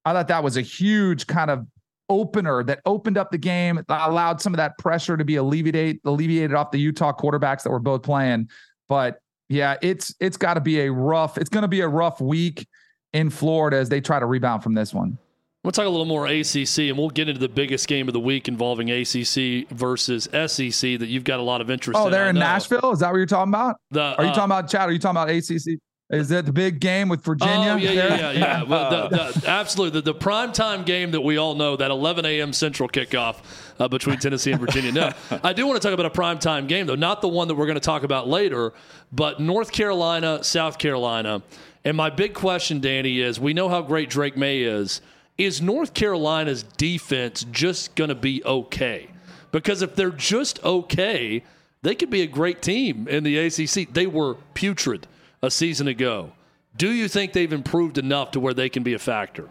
[0.04, 1.66] I thought that was a huge kind of
[2.10, 6.54] opener that opened up the game, allowed some of that pressure to be alleviated alleviated
[6.54, 8.50] off the Utah quarterbacks that were both playing.
[8.88, 11.38] But yeah, it's it's got to be a rough.
[11.38, 12.68] It's going to be a rough week
[13.14, 15.18] in Florida as they try to rebound from this one.
[15.64, 18.20] We'll talk a little more ACC, and we'll get into the biggest game of the
[18.20, 22.00] week involving ACC versus SEC that you've got a lot of interest.
[22.00, 22.92] Oh, in, they're in Nashville.
[22.92, 23.78] Is that what you're talking about?
[23.90, 24.90] The, are you uh, talking about Chad?
[24.90, 25.80] Are you talking about ACC?
[26.12, 27.72] Is that the big game with Virginia?
[27.72, 28.64] Oh yeah, yeah, yeah, yeah.
[28.64, 32.54] well, the, the, absolutely, the, the primetime game that we all know, that 11 a.m.
[32.54, 33.38] Central kickoff
[33.80, 34.92] uh, between Tennessee and Virginia.
[34.92, 35.12] No,
[35.44, 37.66] I do want to talk about a primetime game though, not the one that we're
[37.66, 38.72] going to talk about later,
[39.12, 41.42] but North Carolina, South Carolina.
[41.84, 45.02] And my big question, Danny, is: We know how great Drake Maye is.
[45.40, 49.10] Is North Carolina's defense just going to be okay?
[49.52, 51.44] Because if they're just okay,
[51.82, 53.92] they could be a great team in the ACC.
[53.92, 55.08] They were putrid
[55.46, 56.32] a season ago.
[56.76, 59.50] Do you think they've improved enough to where they can be a factor?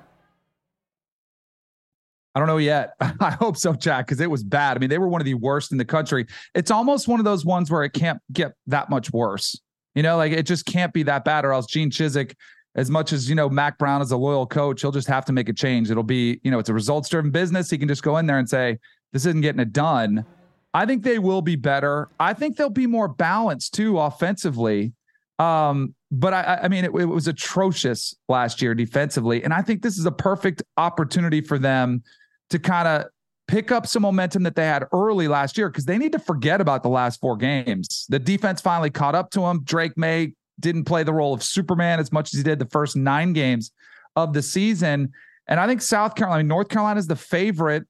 [2.34, 2.94] I don't know yet.
[3.00, 4.76] I hope so, Jack, because it was bad.
[4.76, 6.26] I mean, they were one of the worst in the country.
[6.54, 9.58] It's almost one of those ones where it can't get that much worse.
[9.94, 12.34] You know, like it just can't be that bad, or else Gene Chizik,
[12.74, 15.32] as much as you know, Mack Brown is a loyal coach, he'll just have to
[15.32, 15.90] make a change.
[15.90, 17.70] It'll be, you know, it's a results driven business.
[17.70, 18.78] He can just go in there and say,
[19.12, 20.26] This isn't getting it done.
[20.74, 22.08] I think they will be better.
[22.18, 24.92] I think they'll be more balanced too offensively.
[25.38, 29.82] Um, but I, I mean, it, it, was atrocious last year defensively, and I think
[29.82, 32.02] this is a perfect opportunity for them
[32.50, 33.06] to kind of
[33.48, 36.60] pick up some momentum that they had early last year because they need to forget
[36.60, 38.06] about the last four games.
[38.08, 39.62] The defense finally caught up to them.
[39.64, 42.94] Drake Maye didn't play the role of Superman as much as he did the first
[42.94, 43.72] nine games
[44.14, 45.12] of the season,
[45.48, 47.84] and I think South Carolina, North Carolina is the favorite.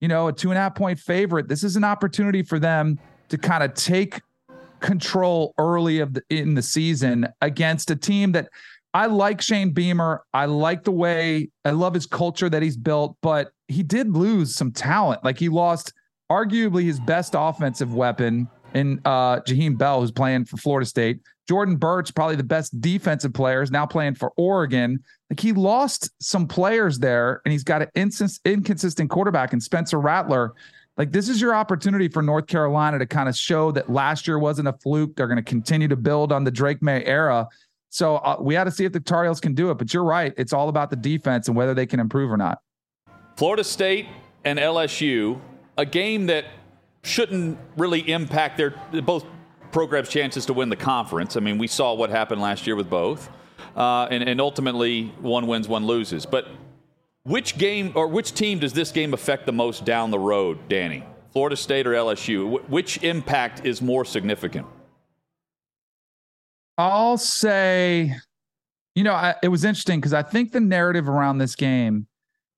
[0.00, 1.48] You know, a two and a half point favorite.
[1.48, 4.20] This is an opportunity for them to kind of take
[4.80, 8.48] control early of the, in the season against a team that
[8.94, 10.24] I like Shane Beamer.
[10.32, 14.54] I like the way I love his culture that he's built, but he did lose
[14.54, 15.22] some talent.
[15.22, 15.92] Like he lost
[16.30, 21.20] arguably his best offensive weapon in uh Jaheim Bell, who's playing for Florida State.
[21.48, 24.98] Jordan Burch, probably the best defensive player, is now playing for Oregon.
[25.30, 27.88] Like he lost some players there, and he's got an
[28.44, 30.54] inconsistent quarterback in Spencer Rattler.
[30.96, 34.38] Like this is your opportunity for North Carolina to kind of show that last year
[34.38, 35.16] wasn't a fluke.
[35.16, 37.48] They're going to continue to build on the Drake Maye era.
[37.90, 39.78] So uh, we had to see if the Tar Heels can do it.
[39.78, 42.60] But you're right; it's all about the defense and whether they can improve or not.
[43.36, 44.06] Florida State
[44.44, 45.40] and LSU,
[45.76, 46.46] a game that
[47.02, 48.70] shouldn't really impact their
[49.02, 49.24] both
[49.72, 51.36] programs' chances to win the conference.
[51.36, 53.28] I mean, we saw what happened last year with both,
[53.76, 56.24] uh, and, and ultimately one wins, one loses.
[56.26, 56.48] But
[57.26, 61.04] which game or which team does this game affect the most down the road, Danny?
[61.32, 62.66] Florida State or LSU?
[62.68, 64.66] Which impact is more significant?
[66.78, 68.14] I'll say,
[68.94, 72.06] you know, I, it was interesting because I think the narrative around this game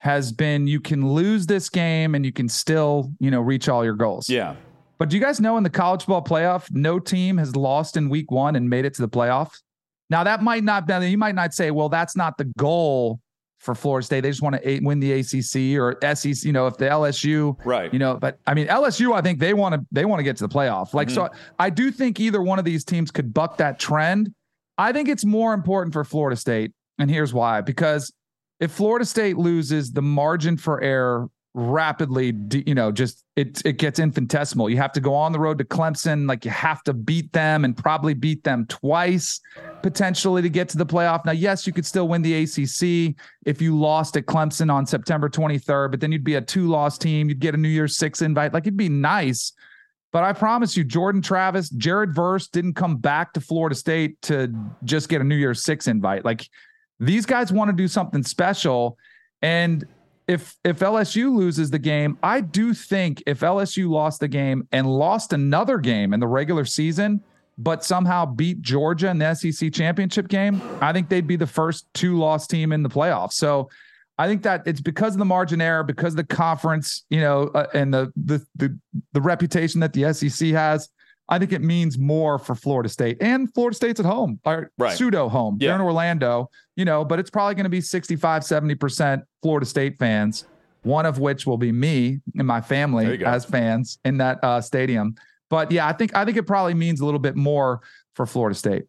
[0.00, 3.84] has been you can lose this game and you can still, you know, reach all
[3.84, 4.28] your goals.
[4.28, 4.54] Yeah.
[4.98, 8.10] But do you guys know in the college ball playoff, no team has lost in
[8.10, 9.62] week one and made it to the playoffs?
[10.10, 13.20] Now that might not be, you might not say, well, that's not the goal
[13.58, 14.20] for Florida State.
[14.20, 16.44] They just want to win the ACC or SEC.
[16.44, 17.92] You know, if the LSU, right?
[17.92, 20.36] You know, but I mean LSU, I think they want to they want to get
[20.38, 20.94] to the playoff.
[20.94, 21.14] Like, mm-hmm.
[21.14, 24.32] so I do think either one of these teams could buck that trend.
[24.76, 28.12] I think it's more important for Florida State, and here's why: because
[28.60, 33.98] if Florida State loses, the margin for error rapidly, you know, just it it gets
[33.98, 34.70] infinitesimal.
[34.70, 37.64] You have to go on the road to Clemson, like you have to beat them
[37.64, 39.40] and probably beat them twice
[39.82, 41.24] potentially to get to the playoff.
[41.24, 45.28] Now, yes, you could still win the ACC if you lost at Clemson on September
[45.28, 47.28] 23rd, but then you'd be a two-loss team.
[47.28, 48.52] You'd get a New Year's Six invite.
[48.52, 49.52] Like it'd be nice.
[50.10, 54.54] But I promise you, Jordan Travis, Jared Verse didn't come back to Florida State to
[54.84, 56.24] just get a New Year's Six invite.
[56.24, 56.48] Like
[56.98, 58.96] these guys want to do something special.
[59.42, 59.86] And
[60.26, 64.86] if if LSU loses the game, I do think if LSU lost the game and
[64.86, 67.22] lost another game in the regular season,
[67.58, 71.86] but somehow beat Georgia in the SEC championship game, I think they'd be the first
[71.92, 73.32] two loss team in the playoffs.
[73.32, 73.68] So
[74.16, 77.50] I think that it's because of the margin error, because of the conference, you know,
[77.54, 78.78] uh, and the, the the
[79.12, 80.88] the reputation that the SEC has.
[81.30, 84.96] I think it means more for Florida State and Florida State's at home, or right.
[84.96, 85.58] pseudo home.
[85.60, 85.68] Yeah.
[85.68, 89.98] They're in Orlando, you know, but it's probably going to be 65, 70% Florida State
[89.98, 90.46] fans,
[90.84, 95.16] one of which will be me and my family as fans in that uh, stadium.
[95.50, 97.80] But yeah, I think I think it probably means a little bit more
[98.14, 98.84] for Florida State.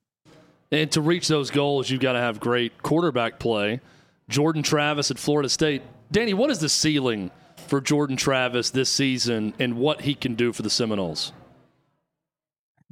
[0.71, 3.81] And to reach those goals, you've got to have great quarterback play.
[4.29, 5.81] Jordan Travis at Florida State.
[6.11, 7.31] Danny, what is the ceiling
[7.67, 11.33] for Jordan Travis this season and what he can do for the Seminoles?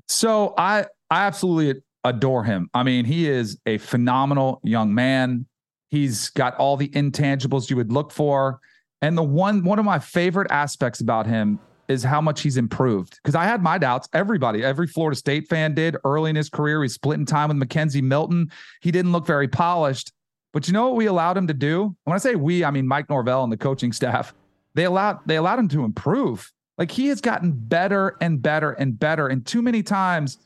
[0.08, 2.70] So I I absolutely adore him.
[2.74, 5.46] I mean, he is a phenomenal young man.
[5.90, 8.60] He's got all the intangibles you would look for.
[9.02, 13.20] And the one one of my favorite aspects about him is how much he's improved.
[13.22, 14.08] Because I had my doubts.
[14.14, 16.82] Everybody, every Florida State fan did early in his career.
[16.82, 18.52] He's splitting time with McKenzie Milton.
[18.82, 20.12] He didn't look very polished.
[20.54, 21.96] But you know what we allowed him to do?
[22.06, 24.34] When I say we, I mean Mike Norvell and the coaching staff.
[24.74, 26.52] They allowed they allowed him to improve.
[26.78, 29.28] Like he has gotten better and better and better.
[29.28, 30.38] And too many times,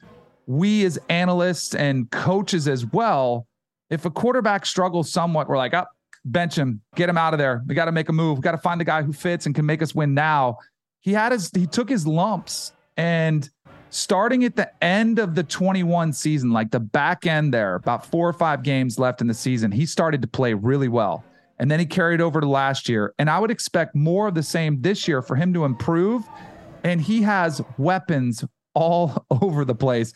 [0.48, 3.48] we as analysts and coaches as well,
[3.90, 7.38] if a quarterback struggles somewhat, we're like, up, oh, bench him, get him out of
[7.38, 7.64] there.
[7.68, 8.38] We got to make a move.
[8.38, 10.58] We got to find the guy who fits and can make us win now.
[11.02, 13.50] He had his, he took his lumps and
[13.90, 18.30] starting at the end of the 21 season, like the back end there, about four
[18.30, 21.24] or five games left in the season, he started to play really well
[21.62, 23.14] and then he carried over to last year.
[23.20, 26.28] And I would expect more of the same this year for him to improve.
[26.84, 30.12] And he has weapons all over the place.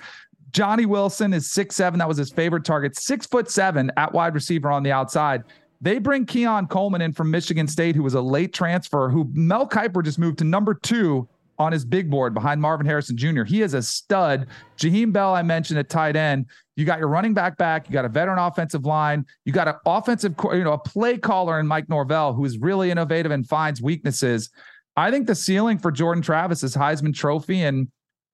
[0.49, 1.99] Johnny Wilson is six seven.
[1.99, 2.97] That was his favorite target.
[2.97, 5.43] Six foot seven at wide receiver on the outside.
[5.85, 9.69] They bring Keon Coleman in from Michigan State, who was a late transfer, who Mel
[9.69, 13.43] Kiper just moved to number two on his big board behind Marvin Harrison Jr.
[13.43, 14.47] He is a stud.
[14.79, 16.47] Jaheim Bell, I mentioned at tight end.
[16.75, 17.87] You got your running back back.
[17.87, 19.27] You got a veteran offensive line.
[19.45, 22.89] You got an offensive, you know, a play caller in Mike Norvell who is really
[22.89, 24.49] innovative and finds weaknesses.
[24.97, 27.89] I think the ceiling for Jordan Travis is Heisman Trophy and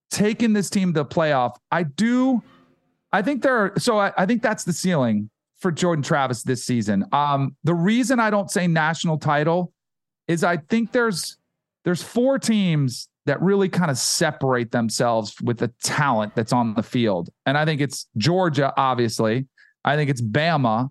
[0.10, 1.58] taking this team to the playoff.
[1.70, 2.42] I do.
[3.12, 3.74] I think there are.
[3.78, 5.30] So I, I think that's the ceiling
[5.62, 7.06] for Jordan Travis this season.
[7.12, 9.72] Um, the reason I don't say national title
[10.28, 11.38] is I think there's
[11.84, 16.84] there's four teams that really kind of separate themselves with the talent that's on the
[16.84, 17.30] field.
[17.46, 19.48] And I think it's Georgia, obviously.
[19.86, 20.90] I think it's Bama.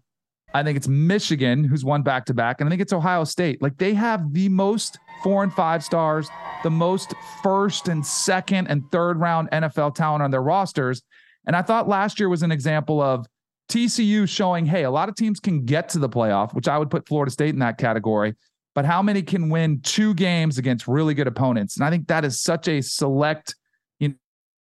[0.52, 2.60] I think it's Michigan, who's won back to back.
[2.60, 3.62] And I think it's Ohio State.
[3.62, 6.28] Like they have the most four and five stars,
[6.62, 11.02] the most first and second and third round NFL talent on their rosters.
[11.46, 13.26] And I thought last year was an example of
[13.70, 16.90] TCU showing, hey, a lot of teams can get to the playoff, which I would
[16.90, 18.34] put Florida State in that category
[18.74, 21.76] but how many can win two games against really good opponents?
[21.76, 23.56] And I think that is such a select,
[23.98, 24.14] you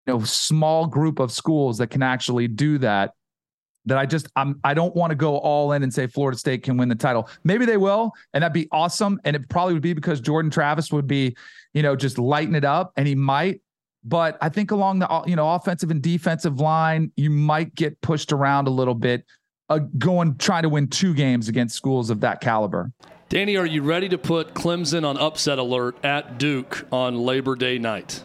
[0.07, 3.13] know, small group of schools that can actually do that.
[3.85, 6.63] That I just I'm I don't want to go all in and say Florida State
[6.63, 7.29] can win the title.
[7.43, 9.19] Maybe they will, and that'd be awesome.
[9.23, 11.35] And it probably would be because Jordan Travis would be,
[11.73, 13.61] you know, just lighting it up, and he might.
[14.03, 18.31] But I think along the you know offensive and defensive line, you might get pushed
[18.31, 19.25] around a little bit,
[19.69, 22.91] uh, going trying to win two games against schools of that caliber.
[23.29, 27.77] Danny, are you ready to put Clemson on upset alert at Duke on Labor Day
[27.77, 28.23] night?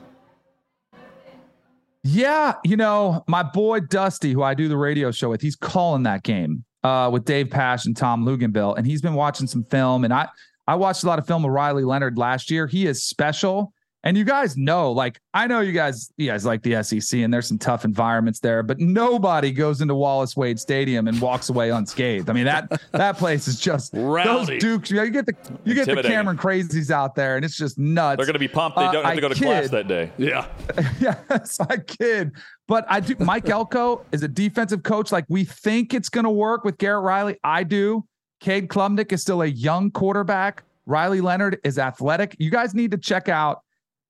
[2.02, 6.04] Yeah, you know, my boy Dusty, who I do the radio show with, he's calling
[6.04, 10.04] that game uh, with Dave Pasch and Tom Luginbill, and he's been watching some film.
[10.04, 10.28] And I,
[10.66, 12.66] I watched a lot of film of Riley Leonard last year.
[12.66, 13.73] He is special.
[14.04, 17.32] And you guys know, like I know you guys, you guys like the SEC, and
[17.32, 21.70] there's some tough environments there, but nobody goes into Wallace Wade Stadium and walks away
[21.70, 22.28] unscathed.
[22.28, 24.28] I mean that that place is just Rowdy.
[24.28, 24.90] those Dukes.
[24.90, 28.18] You get the you get the Cameron crazies out there, and it's just nuts.
[28.18, 28.76] They're going to be pumped.
[28.76, 30.12] They don't uh, have to go to kid, class that day.
[30.18, 30.48] Yeah,
[31.00, 32.32] yes, I kid.
[32.68, 33.16] But I do.
[33.18, 35.12] Mike Elko is a defensive coach.
[35.12, 37.38] Like we think it's going to work with Garrett Riley.
[37.42, 38.04] I do.
[38.40, 40.64] Cade Klubnik is still a young quarterback.
[40.84, 42.36] Riley Leonard is athletic.
[42.38, 43.62] You guys need to check out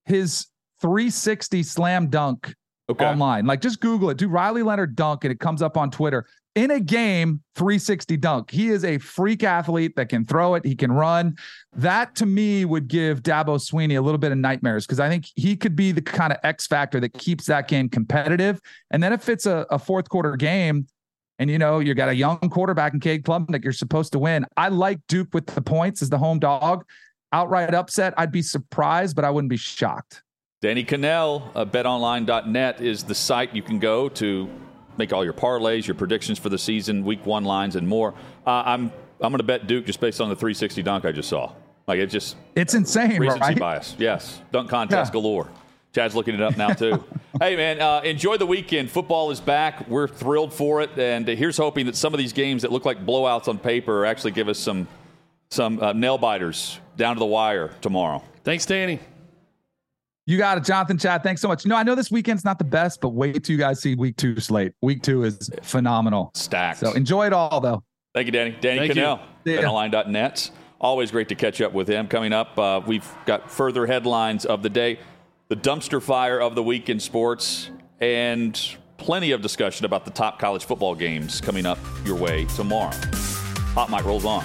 [0.05, 0.47] his
[0.81, 2.55] 360 slam dunk
[2.89, 3.05] okay.
[3.05, 3.47] online.
[3.47, 4.19] Like just Google it.
[4.19, 6.27] Do Riley Leonard dunk and it comes up on Twitter.
[6.55, 8.51] In a game, 360 dunk.
[8.51, 10.65] He is a freak athlete that can throw it.
[10.65, 11.35] He can run.
[11.75, 15.27] That to me would give Dabo Swinney a little bit of nightmares because I think
[15.35, 18.61] he could be the kind of X factor that keeps that game competitive.
[18.93, 20.87] And then if it's a, a fourth quarter game,
[21.41, 24.47] and you know, you got a young quarterback in Cade Klubnik, you're supposed to win.
[24.57, 26.85] I like Duke with the points as the home dog
[27.35, 30.23] outright upset, I'd be surprised, but I wouldn't be shocked.
[30.63, 34.49] Danny Kanell, uh, betonline.net is the site you can go to
[34.97, 38.15] make all your parlays, your predictions for the season, week one lines, and more.
[38.47, 41.29] Uh, I'm I'm going to bet Duke just based on the 360 dunk I just
[41.29, 41.53] saw.
[41.87, 43.19] Like it just it's insane.
[43.19, 43.59] Recency right?
[43.59, 43.95] bias.
[43.99, 45.13] Yes, dunk contest yeah.
[45.13, 45.49] galore.
[45.95, 47.05] Chad's looking it up now too.
[47.41, 48.91] hey man, uh, enjoy the weekend.
[48.91, 49.87] Football is back.
[49.89, 53.05] We're thrilled for it, and here's hoping that some of these games that look like
[53.05, 54.89] blowouts on paper actually give us some
[55.55, 58.23] some uh, nail biters down to the wire tomorrow.
[58.43, 58.99] Thanks, Danny.
[60.27, 61.23] You got it, Jonathan Chad.
[61.23, 61.67] Thanks so much.
[61.67, 64.17] No, I know this weekend's not the best, but wait till you guys see week
[64.17, 64.73] two slate.
[64.81, 66.31] Week two is phenomenal.
[66.35, 66.81] Stacked.
[66.81, 67.83] So enjoy it all, though.
[68.15, 68.57] Thank you, Danny.
[68.61, 70.51] Danny Kanell, BetOnline.net.
[70.81, 72.09] Always great to catch up with him.
[72.09, 74.99] Coming up, uh, we've got further headlines of the day,
[75.49, 80.39] the dumpster fire of the week in sports, and plenty of discussion about the top
[80.39, 82.97] college football games coming up your way tomorrow.
[83.75, 84.45] Hot Mic rolls on.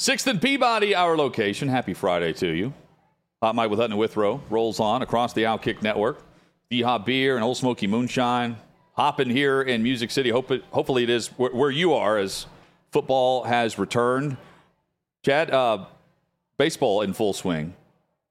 [0.00, 1.68] Sixth and Peabody, our location.
[1.68, 2.72] Happy Friday to you.
[3.42, 6.22] Hot Mic with Hutton and Withrow rolls on across the Outkick Network.
[6.70, 8.56] D Hop Beer and Ole Smoky Moonshine.
[8.94, 10.30] Hopping here in Music City.
[10.30, 12.46] Hope it, hopefully it is where, where, you are as
[12.90, 14.38] football has returned.
[15.22, 15.84] Chad, uh,
[16.56, 17.74] baseball in full swing.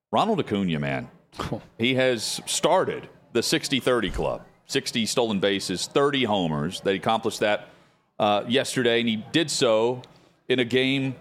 [0.10, 1.08] Ronald Acuna, man.
[1.77, 4.41] He has started the 60 30 club.
[4.65, 6.81] 60 stolen bases, 30 homers.
[6.81, 7.69] They accomplished that
[8.17, 10.02] uh, yesterday, and he did so
[10.48, 11.13] in a game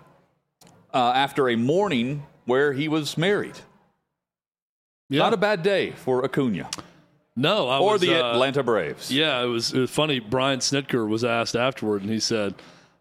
[0.92, 3.58] uh, after a morning where he was married.
[5.08, 5.20] Yeah.
[5.20, 6.68] Not a bad day for Acuna.
[7.36, 9.12] No, I or was, the uh, Atlanta Braves.
[9.12, 10.18] Yeah, it was, it was, funny.
[10.18, 12.54] Brian Snitker was asked afterward, and he said,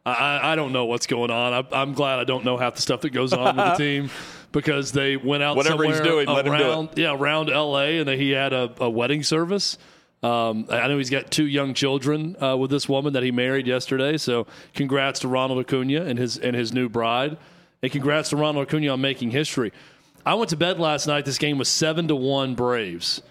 [0.06, 1.66] "I, I don't know what's going on.
[1.72, 4.10] I, am glad I don't know half the stuff that goes on with the team."
[4.54, 8.00] Because they went out Whatever somewhere he's doing, around, yeah, around L.A.
[8.00, 9.78] and he had a, a wedding service
[10.24, 13.68] Um, I know he's got two young children uh, with this woman that he married
[13.68, 14.18] yesterday.
[14.18, 17.38] So congrats to Ronald Acuna and his and his new bride,
[17.82, 19.72] and congrats to Ronald Acuna on making history.
[20.26, 21.26] I went to bed last night.
[21.26, 23.22] This game was seven to one Braves,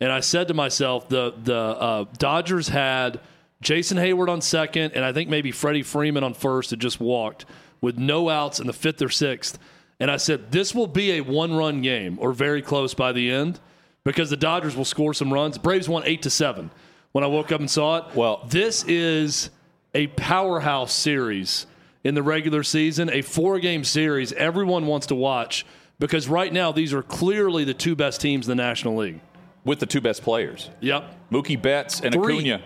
[0.00, 3.20] and I said to myself, the the uh, Dodgers had
[3.60, 7.46] Jason Heyward on second, and I think maybe Freddie Freeman on first had just walked
[7.80, 9.58] with no outs in the fifth or sixth.
[9.98, 13.30] And I said, this will be a one run game or very close by the
[13.30, 13.58] end
[14.04, 15.56] because the Dodgers will score some runs.
[15.56, 16.70] Braves won eight to seven
[17.12, 18.14] when I woke up and saw it.
[18.14, 19.50] Well- this is
[19.94, 21.66] a powerhouse series
[22.06, 25.66] in the regular season, a four game series everyone wants to watch
[25.98, 29.20] because right now these are clearly the two best teams in the National League.
[29.64, 31.30] with the two best players, Yep.
[31.32, 32.34] Mookie Betts and Three.
[32.36, 32.62] Acuna.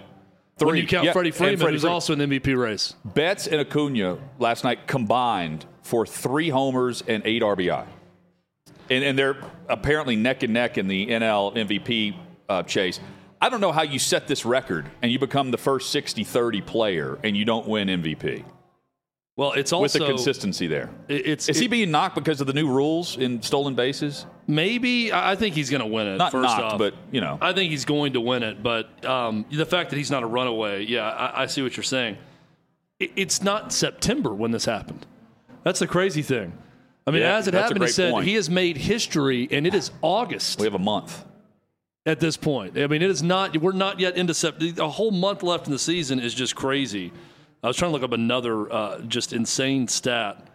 [0.58, 1.94] When you count Yeah, Freddie Freeman, Freddie who's Freeman.
[1.94, 2.94] also in the MVP race.
[3.02, 7.86] Betts and Acuna last night combined for three homers and eight RBI.
[8.90, 9.38] And, and they're
[9.70, 12.14] apparently neck and neck in the NL MVP
[12.50, 13.00] uh, chase.
[13.40, 16.60] I don't know how you set this record and you become the first 60 30
[16.60, 18.44] player and you don't win MVP
[19.36, 20.90] Well, it's also with the consistency there.
[21.08, 24.26] It's Is he being knocked because of the new rules in stolen bases?
[24.46, 26.16] maybe I I think he's going to win it.
[26.16, 26.78] Not first knocked, off.
[26.78, 27.38] but, you know.
[27.40, 28.62] I think he's going to win it.
[28.62, 31.84] But um, the fact that he's not a runaway, yeah, I, I see what you're
[31.84, 32.18] saying.
[32.98, 35.06] It, it's not September when this happened.
[35.62, 36.52] That's the crazy thing.
[37.06, 38.26] I mean, Yeah, as it happened, he said point.
[38.26, 41.24] he has made history, and it is August We have a month.
[42.04, 42.76] at this point.
[42.78, 43.56] I mean, it is not.
[43.56, 44.82] We're not yet into September.
[44.82, 47.12] A whole month left in the season is just crazy.
[47.62, 50.46] I was trying to look up another uh, just insane stat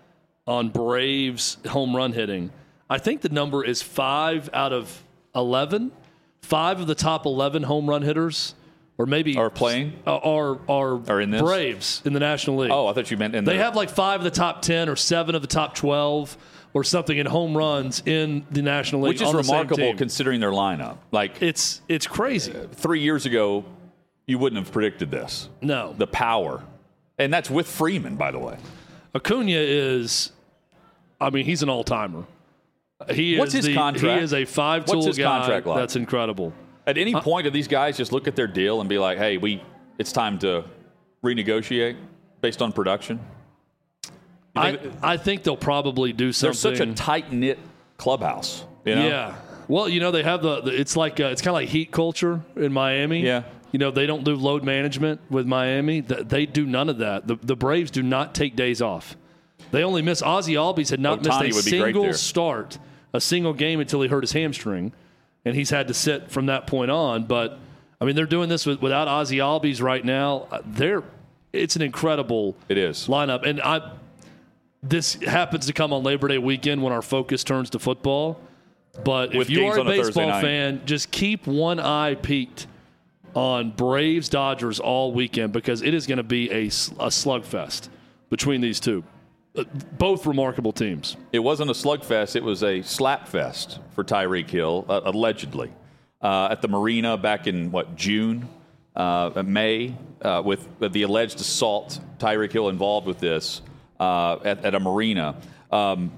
[0.48, 2.52] on Braves home run hitting.
[2.90, 5.04] I think the number is five out of
[5.36, 5.92] eleven.
[6.42, 8.54] Five of the top eleven home run hitters,
[9.00, 9.94] or maybe Are playing?
[10.06, 11.42] uh, are are Are in this?
[11.42, 12.72] Braves in the National League.
[12.72, 14.88] Oh, I thought you meant in They the, have like five of the top 10
[14.90, 16.38] or seven of the top 12
[16.74, 19.14] or something in home runs in the National League.
[19.14, 19.98] which is the remarkable team.
[19.98, 20.98] considering their lineup.
[21.12, 22.54] Like It's, it's crazy.
[22.74, 23.64] three years ago,
[24.28, 25.48] you wouldn't have predicted this.
[25.62, 25.96] No.
[25.98, 26.64] The power.
[27.18, 28.58] And that's with Freeman, by the way.
[29.14, 30.32] Acuna is,
[31.20, 32.26] I mean, he's an all timer.
[33.10, 34.20] He What's is his the, contract?
[34.20, 35.24] He is a five tool guy.
[35.24, 35.78] contract like?
[35.78, 36.54] That's incredible.
[36.88, 39.38] At any point, do these guys just look at their deal and be like, "Hey,
[39.38, 39.62] we
[39.98, 40.64] it's time to
[41.24, 41.98] renegotiate
[42.42, 43.20] based on production"?
[44.06, 44.12] You
[44.56, 46.70] I, think- I think they'll probably do something.
[46.70, 47.60] they're such a tight knit
[47.98, 48.64] clubhouse.
[48.86, 49.08] You know?
[49.08, 49.36] Yeah.
[49.68, 50.62] Well, you know they have the.
[50.62, 53.22] the it's like uh, it's kind of like heat culture in Miami.
[53.22, 53.44] Yeah.
[53.76, 56.02] You know they don't do load management with Miami.
[56.02, 57.28] Th- They do none of that.
[57.28, 59.18] The, the Braves do not take days off.
[59.72, 60.22] They only miss.
[60.22, 62.78] Ozzy Albies had not Ohtani missed a single start,
[63.12, 64.94] a single game until he hurt his hamstring,
[65.44, 67.26] and he's had to sit from that point on.
[67.26, 67.60] But
[68.00, 70.48] I mean, they're doing this with, without Ozzy Albies right now.
[70.50, 71.04] Uh, They're
[71.52, 73.10] it's an incredible It is.
[73.10, 73.92] lineup, and I
[74.84, 78.40] this happens to come on Labor Day weekend when our focus turns to football.
[79.04, 82.16] But With if you are a on a Thursday baseball fan, just keep one eye
[82.16, 82.68] peeked
[83.36, 87.90] on Braves Dodgers all weekend because it is going to be a slugfest
[88.30, 89.04] between these two.
[89.56, 89.66] Uh,
[89.98, 91.18] Both remarkable teams.
[91.32, 95.72] It wasn't a slugfest; it was a slap fest for Tyreek Hill, uh, allegedly,
[96.22, 98.48] uh, at the marina back in what June,
[98.96, 102.00] uh, May, uh, with the alleged assault.
[102.18, 103.62] Tyreek Hill involved with this
[104.00, 105.36] uh, at, at a marina.
[105.72, 106.12] Um,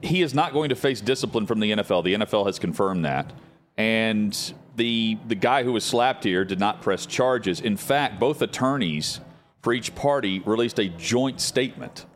[0.00, 2.04] he is not going to face discipline from the NFL.
[2.04, 3.32] The NFL has confirmed that.
[3.76, 7.60] And the the guy who was slapped here did not press charges.
[7.60, 9.20] In fact, both attorneys
[9.62, 12.06] for each party released a joint statement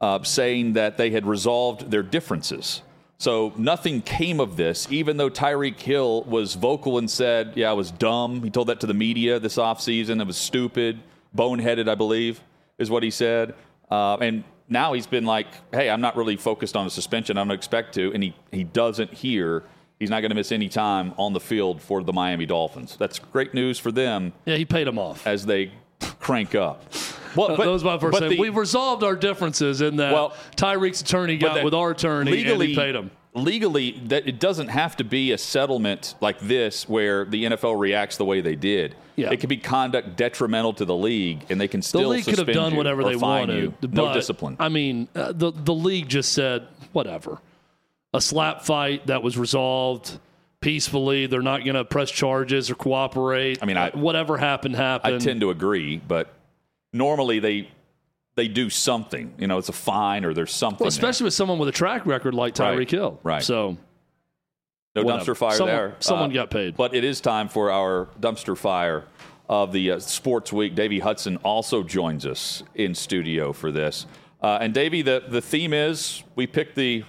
[0.00, 2.82] uh, saying that they had resolved their differences.
[3.20, 7.72] So nothing came of this, even though Tyreek Hill was vocal and said, Yeah, I
[7.72, 8.42] was dumb.
[8.42, 10.20] He told that to the media this offseason.
[10.20, 11.00] It was stupid,
[11.36, 12.40] boneheaded, I believe,
[12.78, 13.54] is what he said.
[13.90, 17.36] Uh, and now he's been like, Hey, I'm not really focused on a suspension.
[17.36, 18.12] I don't expect to.
[18.14, 19.64] And he, he doesn't hear.
[19.98, 22.96] He's not going to miss any time on the field for the Miami Dolphins.
[22.96, 25.26] That's great news for them Yeah, he paid them off.
[25.26, 25.72] as they
[26.20, 26.84] crank up.
[27.34, 28.40] Well, that was my first but thing.
[28.40, 32.66] We've resolved our differences in that Well, Tyreek's attorney got that with our attorney legally,
[32.66, 33.10] and he paid him.
[33.34, 38.16] Legally, that it doesn't have to be a settlement like this where the NFL reacts
[38.16, 38.96] the way they did.
[39.16, 39.30] Yeah.
[39.30, 42.38] It could be conduct detrimental to the league, and they can still The league could
[42.38, 43.62] have done whatever they wanted.
[43.62, 43.74] You.
[43.80, 44.56] but, No discipline.
[44.58, 47.40] I mean, uh, the the league just said whatever.
[48.14, 50.18] A slap fight that was resolved
[50.60, 51.26] peacefully.
[51.26, 53.58] They're not going to press charges or cooperate.
[53.62, 55.16] I mean, I- Uh, whatever happened happened.
[55.16, 56.32] I tend to agree, but
[56.92, 57.68] normally they
[58.34, 59.34] they do something.
[59.36, 60.84] You know, it's a fine or there's something.
[60.84, 60.96] well, there.
[60.96, 62.90] especially with someone with a track record like Tyreek Right.
[62.90, 63.20] Hill.
[63.24, 63.42] Right.
[63.42, 63.76] So
[64.94, 65.32] no whatever.
[65.32, 65.88] dumpster fire Someone- there.
[65.88, 66.76] Uh, someone got paid.
[66.76, 69.04] But it is time for our dumpster fire
[69.48, 70.76] of the uh, sports week.
[70.76, 74.06] Davey Hudson also joins us in studio for this.
[74.40, 77.02] Uh, and Davey, the, the theme is we picked the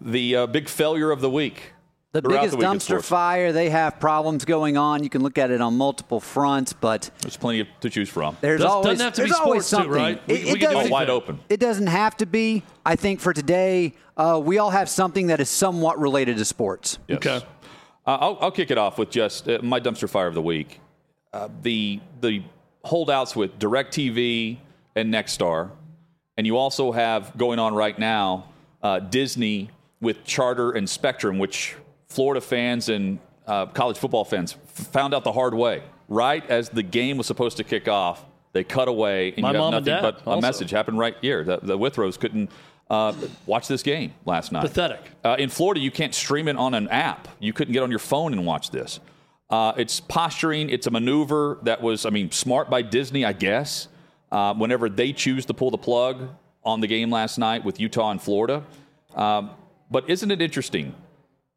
[0.00, 1.72] the uh, big failure of the week.
[2.12, 5.04] The biggest the dumpster fire, they have problems going on.
[5.04, 8.36] You can look at it on multiple fronts, but There's plenty to choose from.
[8.40, 9.92] there's Does- always doesn't have to be there's always sports too, something.
[9.92, 10.26] right?
[10.26, 11.38] We- It, we it can do wide open.
[11.50, 12.62] It doesn't have to be.
[12.86, 16.98] I think for today, uh, we all have something that is somewhat related to sports.
[17.08, 17.18] Yes.
[17.18, 17.36] Okay.
[18.06, 20.80] Uh, I'll, I'll kick it off with just uh, my dumpster fire of the week.
[21.34, 22.42] Uh, the the
[22.84, 24.56] holdouts with DirecTV
[24.96, 25.70] and Nexstar,
[26.38, 28.46] and you also have going on right now
[28.82, 29.68] uh, Disney
[30.00, 31.76] with Charter and Spectrum, which
[32.08, 35.82] Florida fans and uh, college football fans found out the hard way.
[36.08, 39.62] Right as the game was supposed to kick off, they cut away, and My you
[39.62, 41.44] have nothing but a message happened right here.
[41.44, 42.50] The, the Withrows couldn't
[42.88, 43.12] uh,
[43.44, 44.62] watch this game last night.
[44.62, 45.00] Pathetic.
[45.22, 47.28] Uh, in Florida, you can't stream it on an app.
[47.40, 49.00] You couldn't get on your phone and watch this.
[49.50, 50.70] Uh, it's posturing.
[50.70, 53.88] It's a maneuver that was, I mean, smart by Disney, I guess.
[54.30, 56.28] Uh, whenever they choose to pull the plug
[56.64, 58.62] on the game last night with Utah and Florida.
[59.14, 59.50] Um,
[59.90, 60.94] but isn't it interesting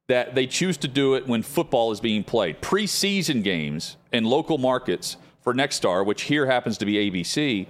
[0.08, 2.62] that they choose to do it when football is being played?
[2.62, 7.68] Preseason games in local markets for Nexstar, which here happens to be ABC,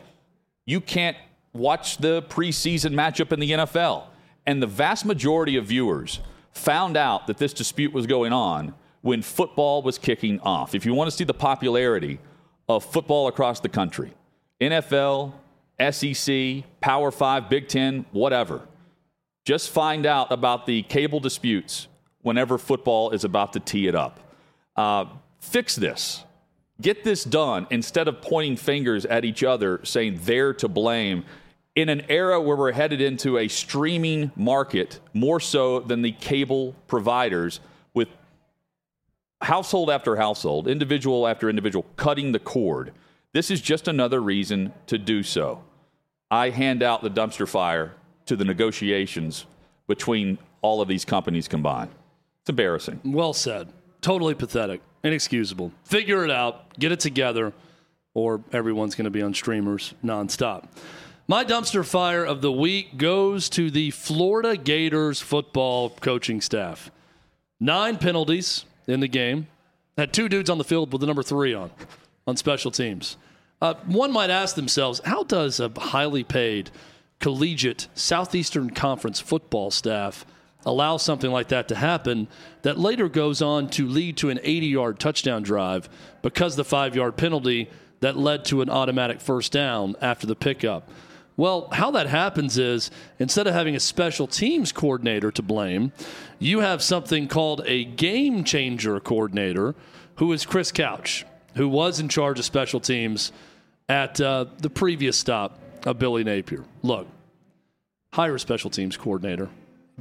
[0.66, 1.18] you can't
[1.54, 4.06] watch the preseason matchup in the NFL.
[4.46, 6.20] And the vast majority of viewers
[6.52, 10.76] found out that this dispute was going on when football was kicking off.
[10.76, 12.20] If you want to see the popularity
[12.68, 14.14] of football across the country,
[14.60, 15.34] NFL,
[15.92, 18.62] SEC, Power 5, Big 10, whatever,
[19.52, 21.90] just find out about the cable disputes
[22.22, 24.18] whenever football is about to tee it up.
[24.78, 25.04] Uh,
[25.42, 26.24] fix this.
[26.80, 31.26] Get this done instead of pointing fingers at each other saying they're to blame
[31.76, 36.74] in an era where we're headed into a streaming market more so than the cable
[36.88, 37.60] providers
[37.94, 38.08] with
[39.42, 42.94] household after household, individual after individual cutting the cord.
[43.34, 45.62] This is just another reason to do so.
[46.30, 47.96] I hand out the dumpster fire
[48.32, 49.46] to the negotiations
[49.88, 51.92] between all of these companies combined.
[52.40, 53.02] It's embarrassing.
[53.04, 53.68] Well said.
[54.00, 54.80] Totally pathetic.
[55.04, 55.74] Inexcusable.
[55.84, 56.80] Figure it out.
[56.80, 57.52] Get it together,
[58.14, 60.64] or everyone's going to be on streamers nonstop.
[61.28, 66.90] My dumpster fire of the week goes to the Florida Gators football coaching staff.
[67.60, 69.48] Nine penalties in the game.
[69.98, 71.70] Had two dudes on the field with the number three on,
[72.26, 73.18] on special teams.
[73.62, 76.72] Uh, one might ask themselves, how does a highly paid
[77.22, 80.26] collegiate Southeastern Conference football staff
[80.66, 82.28] allow something like that to happen
[82.64, 85.88] that later goes on to lead to an 80 yard touchdown drive
[86.22, 87.70] because the five yard penalty
[88.02, 90.90] that led to an automatic first down after the pickup?
[91.38, 95.94] Well, how that happens is instead of having a special teams coordinator to blame,
[96.40, 99.76] you have something called a game changer coordinator
[100.16, 103.32] who is Chris Couch, who was in charge of special teams
[103.88, 106.64] at uh, the previous stop of Billy Napier.
[106.82, 107.08] Look,
[108.14, 109.50] hire a special teams coordinator,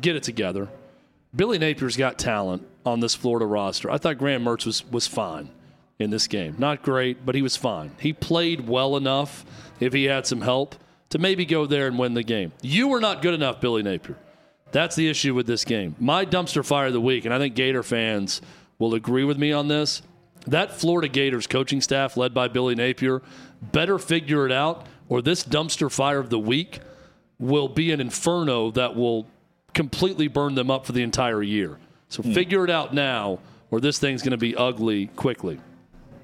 [0.00, 0.68] get it together.
[1.34, 3.90] Billy Napier's got talent on this Florida roster.
[3.90, 5.50] I thought Graham Mertz was, was fine
[5.98, 6.56] in this game.
[6.58, 7.92] Not great, but he was fine.
[8.00, 9.44] He played well enough
[9.78, 10.74] if he had some help
[11.10, 12.52] to maybe go there and win the game.
[12.62, 14.16] You were not good enough, Billy Napier.
[14.72, 15.96] That's the issue with this game.
[15.98, 18.40] My dumpster fire of the week, and I think Gator fans
[18.78, 20.02] will agree with me on this.
[20.46, 23.20] That Florida Gators coaching staff, led by Billy Napier,
[23.60, 26.80] better figure it out, or this dumpster fire of the week
[27.38, 29.26] will be an inferno that will
[29.74, 31.78] completely burn them up for the entire year.
[32.08, 32.32] So hmm.
[32.32, 33.40] figure it out now,
[33.70, 35.60] or this thing's going to be ugly quickly.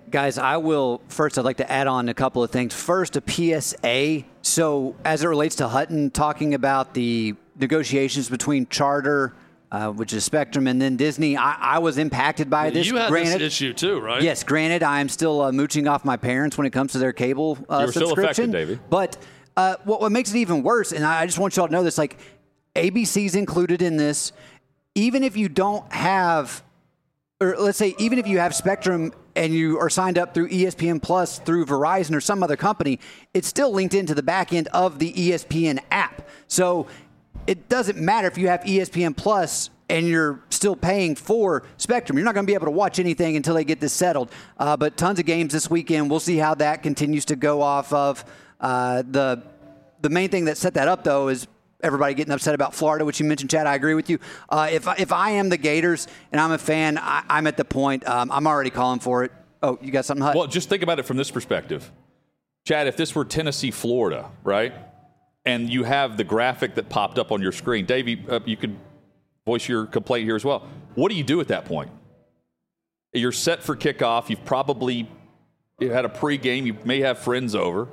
[0.08, 1.36] Guys, I will first.
[1.36, 2.72] I'd like to add on a couple of things.
[2.72, 4.24] First, a PSA.
[4.40, 9.34] So, as it relates to Hutton talking about the negotiations between Charter,
[9.72, 12.86] uh, which is Spectrum, and then Disney, I, I was impacted by this.
[12.86, 14.22] you had granted, this issue too, right?
[14.22, 17.12] Yes, granted, I am still uh, mooching off my parents when it comes to their
[17.12, 18.50] cable uh, You're still subscription.
[18.50, 18.80] affected, Davey.
[18.88, 19.16] But
[19.56, 21.82] uh, what, what makes it even worse, and I I just want y'all to know
[21.82, 22.18] this, like
[22.74, 24.32] ABC's included in this.
[24.94, 26.62] Even if you don't have,
[27.40, 31.02] or let's say, even if you have Spectrum and you are signed up through ESPN
[31.02, 32.98] Plus through Verizon or some other company,
[33.34, 36.26] it's still linked into the back end of the ESPN app.
[36.48, 36.86] So
[37.46, 42.18] it doesn't matter if you have ESPN Plus and you're still paying for Spectrum.
[42.18, 44.30] You're not going to be able to watch anything until they get this settled.
[44.58, 46.10] Uh, but tons of games this weekend.
[46.10, 48.24] We'll see how that continues to go off of
[48.60, 49.42] uh, the.
[50.02, 51.48] The main thing that set that up, though, is
[51.82, 53.66] everybody getting upset about Florida, which you mentioned, Chad.
[53.66, 54.18] I agree with you.
[54.48, 57.64] Uh, if if I am the Gators and I'm a fan, I, I'm at the
[57.64, 58.06] point.
[58.06, 59.32] Um, I'm already calling for it.
[59.62, 60.24] Oh, you got something?
[60.34, 61.90] Well, just think about it from this perspective.
[62.64, 64.74] Chad, if this were Tennessee, Florida, right?
[65.46, 67.86] And you have the graphic that popped up on your screen.
[67.86, 68.76] Davey, uh, you could
[69.46, 70.66] voice your complaint here as well.
[70.96, 71.90] What do you do at that point?
[73.12, 74.28] You're set for kickoff.
[74.28, 75.08] You've probably
[75.78, 76.66] you had a pregame.
[76.66, 77.88] You may have friends over.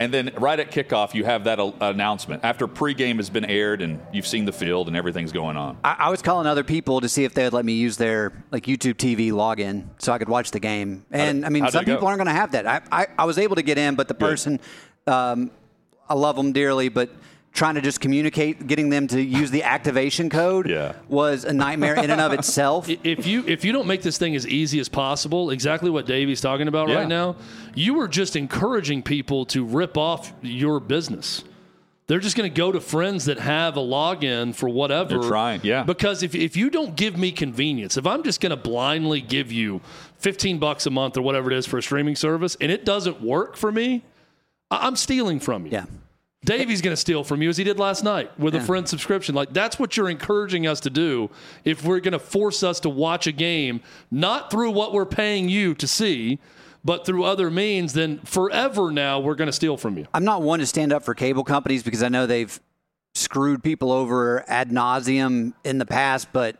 [0.00, 3.80] And then right at kickoff, you have that a- announcement after pregame has been aired
[3.80, 5.78] and you've seen the field and everything's going on.
[5.84, 8.32] I, I was calling other people to see if they would let me use their
[8.50, 11.06] like YouTube TV login so I could watch the game.
[11.10, 11.94] And did- I mean, some go?
[11.94, 12.66] people aren't going to have that.
[12.66, 14.60] I, I, I was able to get in, but the person,
[15.06, 15.50] um,
[16.08, 17.10] I love them dearly, but
[17.52, 20.94] trying to just communicate, getting them to use the activation code Yeah.
[21.08, 22.88] was a nightmare in and of itself.
[23.04, 26.40] if you if you don't make this thing as easy as possible, exactly what Davey's
[26.40, 26.96] talking about Yeah.
[26.96, 27.36] right now,
[27.74, 31.44] you are just encouraging people to rip off your business.
[32.06, 35.18] They're just going to go to friends that have a login for whatever.
[35.18, 35.84] They're trying, yeah.
[35.84, 39.50] Because if, if you don't give me convenience, if I'm just going to blindly give
[39.50, 39.80] you
[40.18, 43.22] 15 bucks a month or whatever it is for a streaming service and it doesn't
[43.22, 44.02] work for me, I-
[44.70, 45.72] I'm stealing from you.
[45.72, 45.86] Yeah.
[46.44, 49.34] Davey's going to steal from you as he did last night with a friend subscription.
[49.34, 51.30] Like that's what you're encouraging us to do
[51.64, 55.48] if we're going to force us to watch a game not through what we're paying
[55.48, 56.38] you to see,
[56.84, 57.94] but through other means.
[57.94, 60.06] Then forever now we're going to steal from you.
[60.12, 62.60] I'm not one to stand up for cable companies because I know they've
[63.14, 66.56] screwed people over ad nauseum in the past, but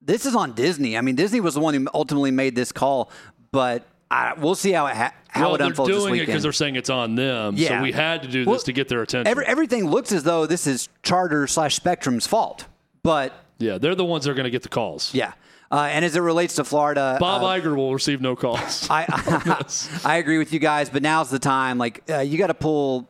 [0.00, 0.98] this is on Disney.
[0.98, 3.10] I mean, Disney was the one who ultimately made this call,
[3.52, 6.12] but I, we'll see how it ha- how well, it they're unfolds this doing it
[6.12, 6.26] weekend.
[6.28, 7.54] because they're saying it's on them.
[7.56, 7.68] Yeah.
[7.78, 9.26] So we had to do Well, this to get their attention.
[9.28, 12.64] Every, everything looks as though this is Charter slash Spectrum's fault,
[13.02, 15.12] but yeah, they're the ones that are going to get the calls.
[15.14, 15.32] yeah.
[15.70, 18.88] Uh, and as it relates to Florida, Bob uh, Iger will receive no calls.
[18.88, 19.04] I
[20.04, 21.76] I, agree with you guys, but now's the time.
[21.76, 23.06] Like uh, you got to pull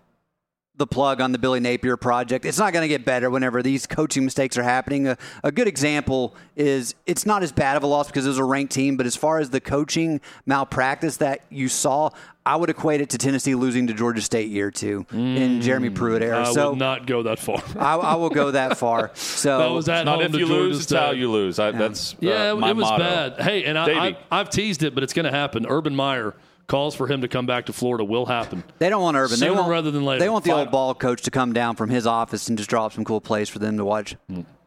[0.79, 2.45] the plug on the Billy Napier project.
[2.45, 5.09] It's not going to get better whenever these coaching mistakes are happening.
[5.09, 8.39] A, a good example is it's not as bad of a loss because it was
[8.39, 12.11] a ranked team, but as far as the coaching malpractice that you saw,
[12.47, 16.23] I would equate it to Tennessee losing to Georgia State year two in Jeremy Pruitt
[16.23, 16.49] era.
[16.49, 17.63] I so would not go that far.
[17.77, 19.11] I, I will go that far.
[19.39, 21.59] So that was at Not if you Georgia lose, it's how you lose.
[21.59, 23.05] I, That's uh, Yeah, my it was motto.
[23.05, 23.41] bad.
[23.41, 23.99] Hey, and I, Davey.
[24.01, 25.67] I, I've teased it, but it's going to happen.
[25.69, 26.35] Urban Meyer
[26.69, 28.63] calls for him to come back to Florida will happen.
[28.79, 29.41] They don't want Urban.
[29.41, 30.21] they Sooner want, rather than later.
[30.21, 30.61] They want the Fine.
[30.61, 33.49] old ball coach to come down from his office and just drop some cool plays
[33.49, 34.15] for them to watch.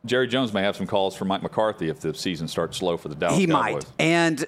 [0.05, 3.07] Jerry Jones may have some calls for Mike McCarthy if the season starts slow for
[3.07, 3.73] the Dallas he Cowboys.
[3.73, 3.85] might.
[3.99, 4.43] And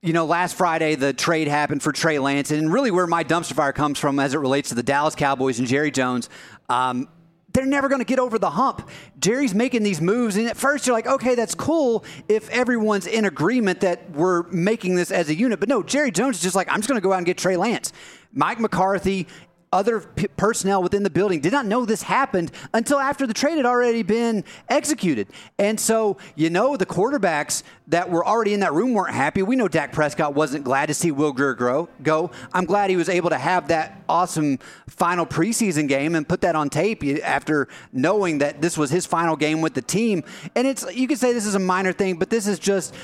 [0.00, 3.52] you know, last Friday the trade happened for Trey Lance, and really where my dumpster
[3.54, 6.28] fire comes from as it relates to the Dallas Cowboys and Jerry Jones.
[6.68, 7.08] Um,
[7.52, 8.88] they're never going to get over the hump.
[9.18, 13.24] Jerry's making these moves, and at first you're like, okay, that's cool if everyone's in
[13.24, 15.60] agreement that we're making this as a unit.
[15.60, 17.38] But no, Jerry Jones is just like, I'm just going to go out and get
[17.38, 17.92] Trey Lance.
[18.32, 19.26] Mike McCarthy,
[19.72, 23.56] other p- personnel within the building did not know this happened until after the trade
[23.56, 25.28] had already been executed.
[25.58, 29.42] And so, you know, the quarterbacks that were already in that room weren't happy.
[29.42, 32.30] We know Dak Prescott wasn't glad to see Will Grier grow, go.
[32.52, 34.58] I'm glad he was able to have that awesome
[34.88, 39.36] final preseason game and put that on tape after knowing that this was his final
[39.36, 40.22] game with the team.
[40.54, 42.94] And it's you could say this is a minor thing, but this is just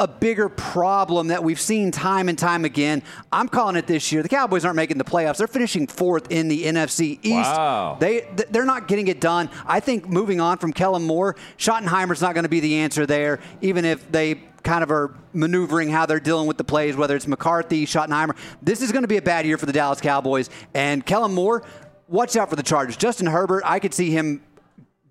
[0.00, 3.00] a bigger problem that we've seen time and time again.
[3.30, 4.24] I'm calling it this year.
[4.24, 5.36] The Cowboys aren't making the playoffs.
[5.36, 7.50] They're finishing fourth in the NFC East.
[7.50, 7.96] Wow.
[8.00, 9.48] They they're not getting it done.
[9.64, 13.38] I think moving on from Kellen Moore, Schottenheimer's not going to be the answer there,
[13.60, 17.28] even if they kind of are maneuvering how they're dealing with the plays, whether it's
[17.28, 18.36] McCarthy, Schottenheimer.
[18.62, 20.50] This is going to be a bad year for the Dallas Cowboys.
[20.72, 21.62] And Kellen Moore,
[22.08, 22.96] watch out for the Chargers.
[22.96, 24.42] Justin Herbert, I could see him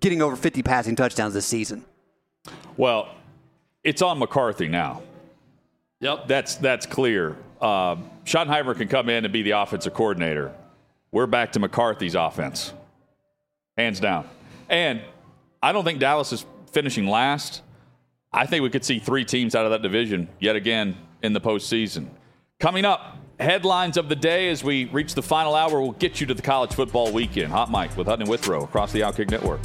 [0.00, 1.84] getting over 50 passing touchdowns this season.
[2.76, 3.08] Well,
[3.84, 5.02] it's on McCarthy now.
[6.00, 6.26] Yep.
[6.26, 7.36] That's that's clear.
[7.60, 10.52] Uh, Schottenheimer can come in and be the offensive coordinator.
[11.12, 12.72] We're back to McCarthy's offense,
[13.76, 14.28] hands down.
[14.68, 15.00] And
[15.62, 17.62] I don't think Dallas is finishing last.
[18.32, 21.40] I think we could see three teams out of that division yet again in the
[21.40, 22.08] postseason.
[22.58, 25.80] Coming up, headlines of the day as we reach the final hour.
[25.80, 27.52] We'll get you to the college football weekend.
[27.52, 29.60] Hot Mic with Hutton and Withrow across the Outkick Network.